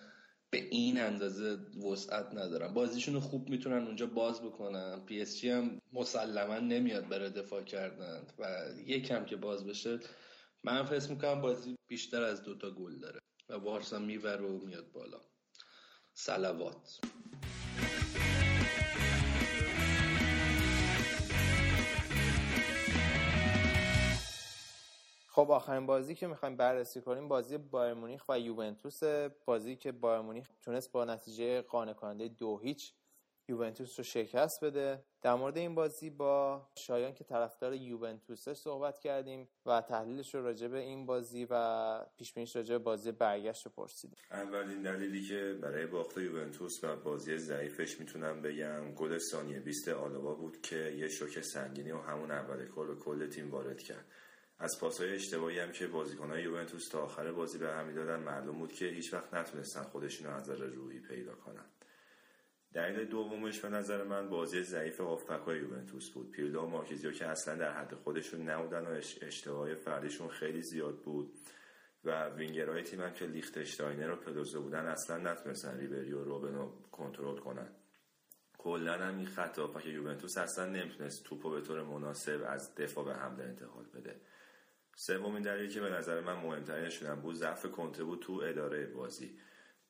[0.53, 1.59] به این اندازه
[1.92, 5.05] وسعت ندارن بازیشون خوب می‌تونن اونجا باز بکنن.
[5.07, 9.98] PSG هم مسلما نمیاد برای دفاع کردن و یکم که باز بشه
[10.64, 15.20] من فکر می‌کنم بازی بیشتر از دوتا گل داره و بارسا میور و میاد بالا.
[16.14, 17.01] سلوات.
[25.41, 29.01] خب آخرین بازی که می‌خوایم بررسی کنیم بازی بایر مونیخ و یوونتوس.
[29.45, 32.95] بازی که بایر مونیخ تونست با نتیجه قانع کننده دو هیچ
[33.49, 35.05] یوونتوس رو شکست بده.
[35.22, 40.68] در مورد این بازی با شایان که طرفدار یوونتوسه صحبت کردیم و تحلیلش رو راجع
[40.68, 44.18] به این بازی و پیش بینیش راجع به بازی برگشت رو پرسیدیم.
[44.30, 50.34] اولین دلیلی که برای باخت یوونتوس و بازی ضعیفش می‌تونم بگم گل ثانیه 20 آلابا
[50.34, 54.07] بود که یه شوک سنگینی و همون اول کل به کل تیم وارد کرد.
[54.61, 58.72] از پاسهای اشتباهی هم که بازیکنهای یوونتوس تا آخر بازی به هم دادن معلوم بود
[58.72, 61.64] که هیچ وقت نتونستن خودشون از نظر روحی پیدا کنن.
[62.72, 66.30] دلیل دومش به نظر من بازی ضعیف هافبک‌های یوونتوس بود.
[66.30, 71.32] پیرلو و مارکیزیو که اصلا در حد خودشون نبودن و اشتباههای فردیشون خیلی زیاد بود
[72.04, 76.82] و وینگرهای تیم هم که لیختشتاینر و پلوزه بودن اصلا نتونستن ریبری و روبن رو
[76.92, 77.68] کنترل کنن.
[78.58, 83.14] کلا هم این خط هافبک یوونتوس اصلا نمی‌تونست توپو به طور مناسب از دفاع به
[83.14, 84.20] حمله انتقال بده.
[84.97, 89.38] سومین دلیلی که به نظر من مهمترینشون بود ضعف کنته بود تو اداره بازی.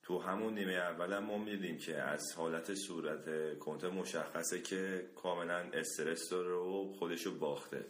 [0.03, 6.30] تو همون نیمه اول ما می‌دیدیم که از حالت صورت کنته مشخصه که کاملا استرس
[6.30, 7.84] داره و خودشو باخته.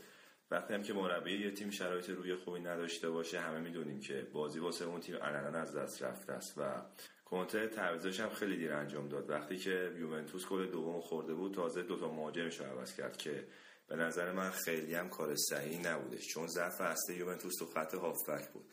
[0.50, 4.58] وقتی هم که مربی یه تیم شرایط روی خوبی نداشته باشه همه می‌دونیم که بازی
[4.58, 6.82] واسه اون تیم علنا از دست رفته است و
[7.24, 9.30] کنته تعویضش هم خیلی دیر انجام داد.
[9.30, 13.44] وقتی که یوونتوس گل دوم خورده بود تازه دوتا مهاجمش رو عوض کرد که
[13.90, 18.48] به نظر من خیلی هم کار صحیحی نبودش چون ضعف اصلی یوونتوس تو خط هافبک
[18.48, 18.64] بود.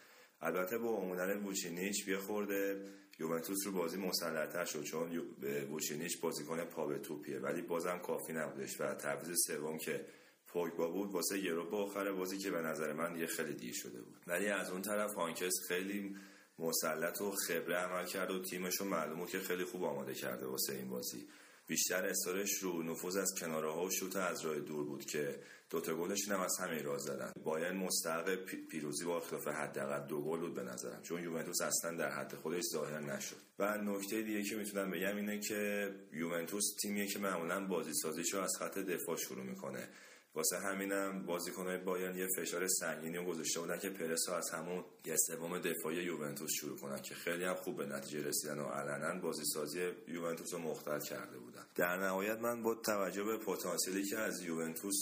[0.42, 2.86] البته با اومدن بوچینیچ بیا خورده
[3.20, 5.22] یوونتوس رو بازی مسلطتر شد چون
[5.70, 7.40] بوچینیچ بازیکن پا به توپیه.
[7.40, 10.06] ولی بازم کافی نبودش و تعویض سوم که
[10.48, 14.02] پوگبا بود واسه یورو با آخر بازی که به نظر من یه خیلی دیر شده
[14.02, 14.22] بود.
[14.28, 16.16] ولی از اون طرف هانکس خیلی
[16.60, 20.74] مسلط و خبره عمل کرد و تیمش رو معلومه که خیلی خوب آماده کرده واسه
[20.74, 21.28] این بازی.
[21.68, 25.40] بیشتر استارش رو نفوذ از کناره ها و شوت از راه دور بود که
[25.70, 27.32] دوتا گلشون هم از همین راز زدن.
[27.44, 28.36] باید مستحق
[28.70, 32.64] پیروزی با اختلاف حداقل دو گل بود به نظرم چون یوونتوس اصلا در حد خودش
[32.74, 33.36] ظاهر نشد.
[33.60, 38.58] و نکته دیگه که می‌تونم بگم اینه که یوونتوس تیمیه که معمولا بازی سازیشو از
[38.60, 39.90] خط دفاع شروع می‌کنه.
[40.36, 45.60] واسه همینم بازیکنهای بایرن یه فشار سنگینی گذاشته بودن که پرس از همون یه سوم
[45.60, 49.92] دفاعی یوونتوس شروع کنن که خیلی هم خوب به نتیجه رسیدن و علنا بازی سازی
[50.08, 51.66] یوونتوس رو مختل کرده بودن.
[51.76, 54.96] در نهایت من با توجه به پتانسیلی که از یوونتوس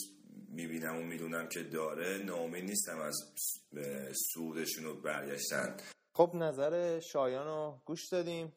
[0.49, 3.15] می‌بینم و می‌دونم که داره ناامید نیستم از
[4.33, 5.77] سودشون رو برگشتن.
[6.13, 8.53] خب نظر شایان رو گوش دادیم.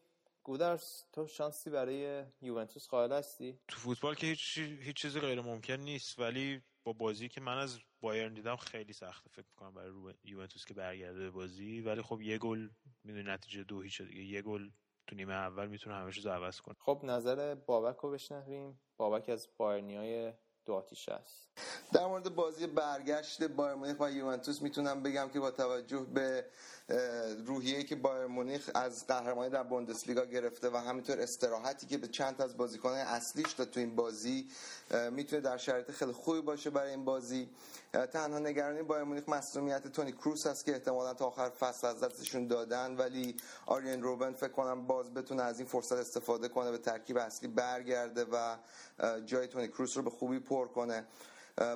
[0.49, 5.75] گودرس تو شانسی برای یوونتوس قائل هستی؟ تو فوتبال که هیچ هیچ چیزی غیر ممکن
[5.75, 10.65] نیست ولی با بازی که من از بایرن دیدم خیلی سخته فکر می‌کنم برای یوونتوس
[10.65, 11.81] که برگرده به بازی.
[11.81, 12.69] ولی خب یه گل
[13.05, 14.23] می‌دونی نتیجه دو هیچ دیگه.
[14.23, 14.71] یه گل
[15.07, 16.77] تو نیمه اول می‌تونه همه چیز عوض کنه.
[16.79, 18.81] خب نظر بابک رو بشنویم.
[18.97, 20.33] بابک از بایرنیای
[20.65, 21.51] دو آتیش است.
[21.93, 26.45] در مورد بازی برگشت بایر مونیخ و یوونتوس می‌تونم بگم که با توجه به
[27.47, 32.43] روحیه‌ای که بایر مونیخ از قهرمانی در بوندسلیگا گرفته و همینطور استراحتی که به چند
[32.43, 34.49] از بازیکنان اصلیش داد تو این بازی
[35.13, 37.49] می‌تونه در شرایط خیلی خوبی باشه برای این بازی.
[38.13, 42.47] تنها نگرانی بایر مونیخ مسئولیت تونی کروس هست که احتمالا تا آخر فصل از دستشون
[42.47, 43.37] دادن ولی
[43.67, 48.25] آریان روبن فکر کنم باز بتونه از این فرصت استفاده کنه به ترکیب اصلی برگرده
[48.25, 48.57] و
[49.27, 51.07] جای تونی کروس رو به خوبی پر کنه.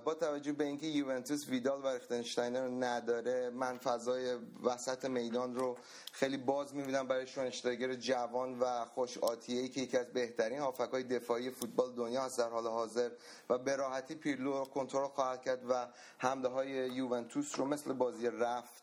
[0.04, 5.76] با توجه به اینکه یوونتوس ویدال و ریختنشتاینر رو نداره من فضای وسط میدان رو
[6.12, 10.58] خیلی باز می‌بینم برای شونشتاگر جوان و خوش آتیه که یکی از بهترین
[10.92, 13.10] های دفاعی فوتبال دنیا هست در حال حاضر
[13.50, 15.86] و به راحتی پیرلو کنترل خواهد کرد و
[16.18, 18.81] حمله های یوونتوس رو مثل بازی رفت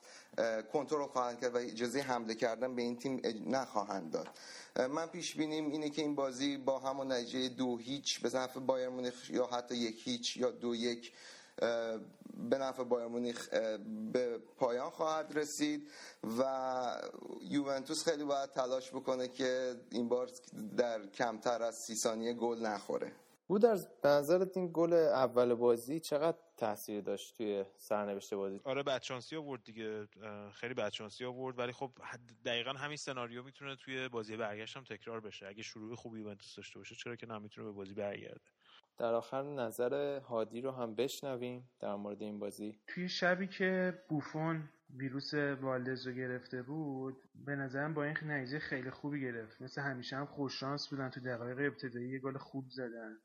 [0.73, 4.27] کنترل خواهند کرد و اجازه حمله کردن به این تیم نخواهند داد.
[4.87, 8.89] من پیش بینیم اینه که این بازی با همون نتیجه دو هیچ به نفع بایر
[8.89, 11.13] مونیخ یا حتی یک هیچ یا دو یک
[12.49, 13.49] به نفع بایر مونیخ
[14.13, 15.89] به پایان خواهد رسید
[16.39, 17.01] و
[17.41, 20.29] یوونتوس خیلی باید تلاش بکنه که این بار
[20.77, 23.11] در کمتر از سی ثانیه گل نخوره.
[23.49, 29.35] بود در نظرت این گل اول بازی چقدر تاثیر داشت توی سرنوشت بازی؟ آره بدشانسی
[29.35, 30.07] آورد دیگه
[30.53, 31.91] خیلی بدشانسی آورد ولی خب
[32.45, 35.47] دقیقا همین سناریو می‌تونه توی بازی برگشت هم تکرار بشه.
[35.47, 38.41] اگه شروع خوبی یوونتوس داشته باشه چرا که نمی‌تونه به بازی برگرده.
[38.97, 42.79] در آخر نظر هادی رو هم بشنویم در مورد این بازی.
[42.87, 48.89] توی شبی که بوفون ویروس والدز رو گرفته بود به نظرم با این نتیجه خیلی
[48.89, 49.61] خوبی گرفت.
[49.61, 53.17] مثل همیشه هم خوششانس بودن تو دقایق ابتدایی یه گل خوب زدن.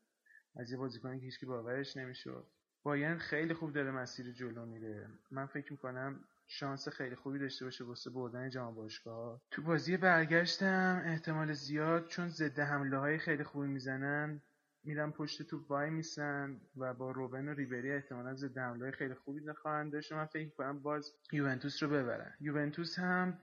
[0.55, 2.47] از یه بازیکنی که هیچکی باورش نمی‌شد.
[2.83, 5.09] بایرن خیلی خوب داره مسیر جلو میره.
[5.31, 9.41] من فکر می‌کنم شانس خیلی خوبی داشته باشه واسه بردن جام باشگاه.
[9.51, 14.41] تو بازی برگشتم احتمال زیاد چون ضد حمله های خیلی خوبی می‌زنن
[14.83, 19.53] میرن پشت تو وای میسن و با روبن و ریبری احتمالا ضد حمله خیلی خوبی
[19.53, 20.13] خواهند داشت.
[20.13, 22.33] من فکر کنم باز یوونتوس رو ببرن.
[22.39, 23.39] یوونتوس هم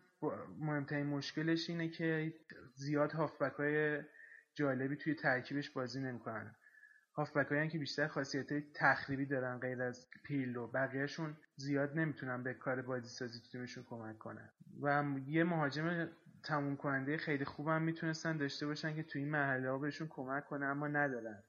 [0.59, 2.35] مهمترین مشکلش اینه که
[2.75, 4.03] زیاد هافبک های
[4.55, 6.55] جالبی توی ترکیبش بازی نمی‌کنن.
[7.15, 13.09] هافبک که بیشتر خاصیت تخریبی دارن غیر از پیلو بقیهشون زیاد نمی‌تونن به کار بازی
[13.09, 14.53] سازی تیمشون کمک کنن.
[14.83, 16.09] و یه مهاجم
[16.45, 20.67] تموم کننده خیلی خوبم می‌تونستن داشته باشن که توی این مرحله ها بهشون کمک کنه
[20.67, 21.43] اما ندارن.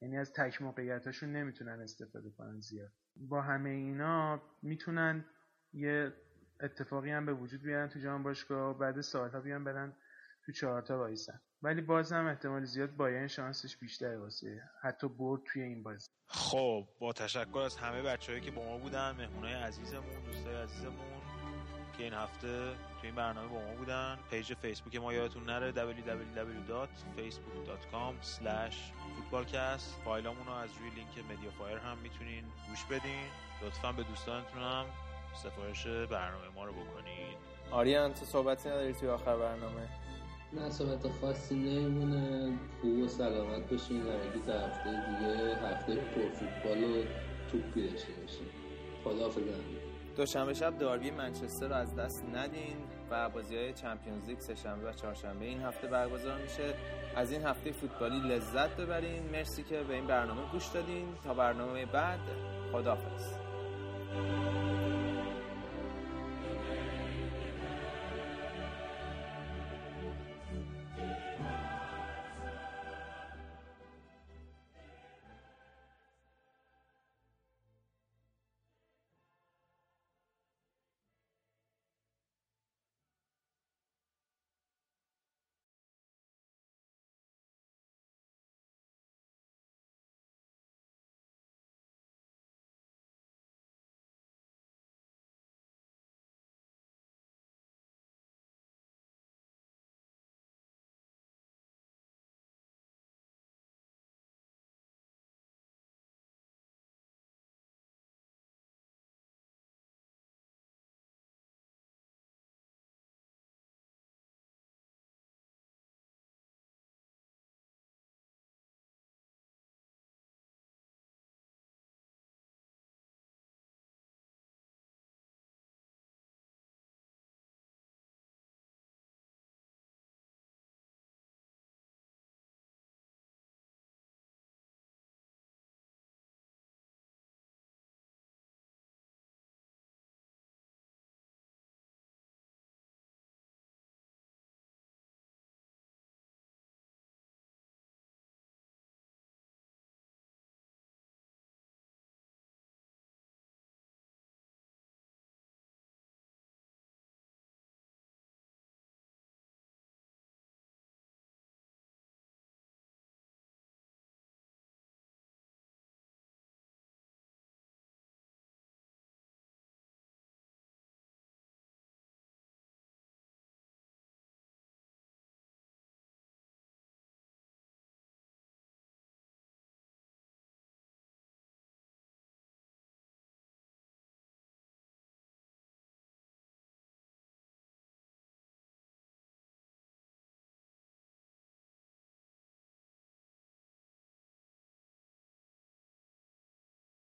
[0.00, 2.92] یعنی از تک موقعیتاشون نمی‌تونن استفاده کنن زیاد.
[3.16, 5.24] با همه اینا می‌تونن
[5.72, 6.12] یه
[6.60, 9.92] اتفاقی هم به وجود بیارن تو جام باشگاه بعد سالها بیان برن
[10.44, 11.40] تو چهارتا وایسن.
[11.62, 16.08] ولی باز هم احتمال زیاد بایرن شانسش بیشتره واسه حتی برد توی این بازی.
[16.28, 21.22] خب با تشکر از همه بچههایی که با ما بودن مهمونای عزیزمون دوستای عزیزمون
[21.98, 24.18] که این هفته توی این برنامه با ما بودن.
[24.30, 28.14] پیج فیسبوک ما یادتون نره www.facebook.com
[29.16, 30.04] footballcast.
[30.04, 33.26] فایلامون رو از روی لینک MediaFire هم می‌تونین گوش بدین.
[33.62, 34.86] لطفا به دوستانتون هم
[35.34, 37.36] سفارش برنامه ما رو بکنید
[37.70, 39.88] آریان تو صحبتی نداری توی آخر برنامه؟
[40.70, 42.52] صحبت خاصی نمیمونه.
[42.80, 43.96] خوب و سلامت باشین.
[43.96, 47.02] همگی تا هفته دیگه هفته پر فوتبال و
[47.50, 48.46] توپی داشته باشین.
[49.04, 49.42] خداحافظ.
[50.16, 52.76] دوشنبه شب داربی منچستر رو از دست ندین
[53.10, 56.74] و بازی های چمپیونز لیگ سهشنبه و چهارشنبه این هفته برگزار میشه.
[57.16, 59.22] از این هفته فوتبالی لذت ببرین.
[59.32, 61.08] مرسی که به این برنامه گوش دادین.
[61.24, 62.20] تا برنامه بعد
[62.72, 63.34] خداحافظ.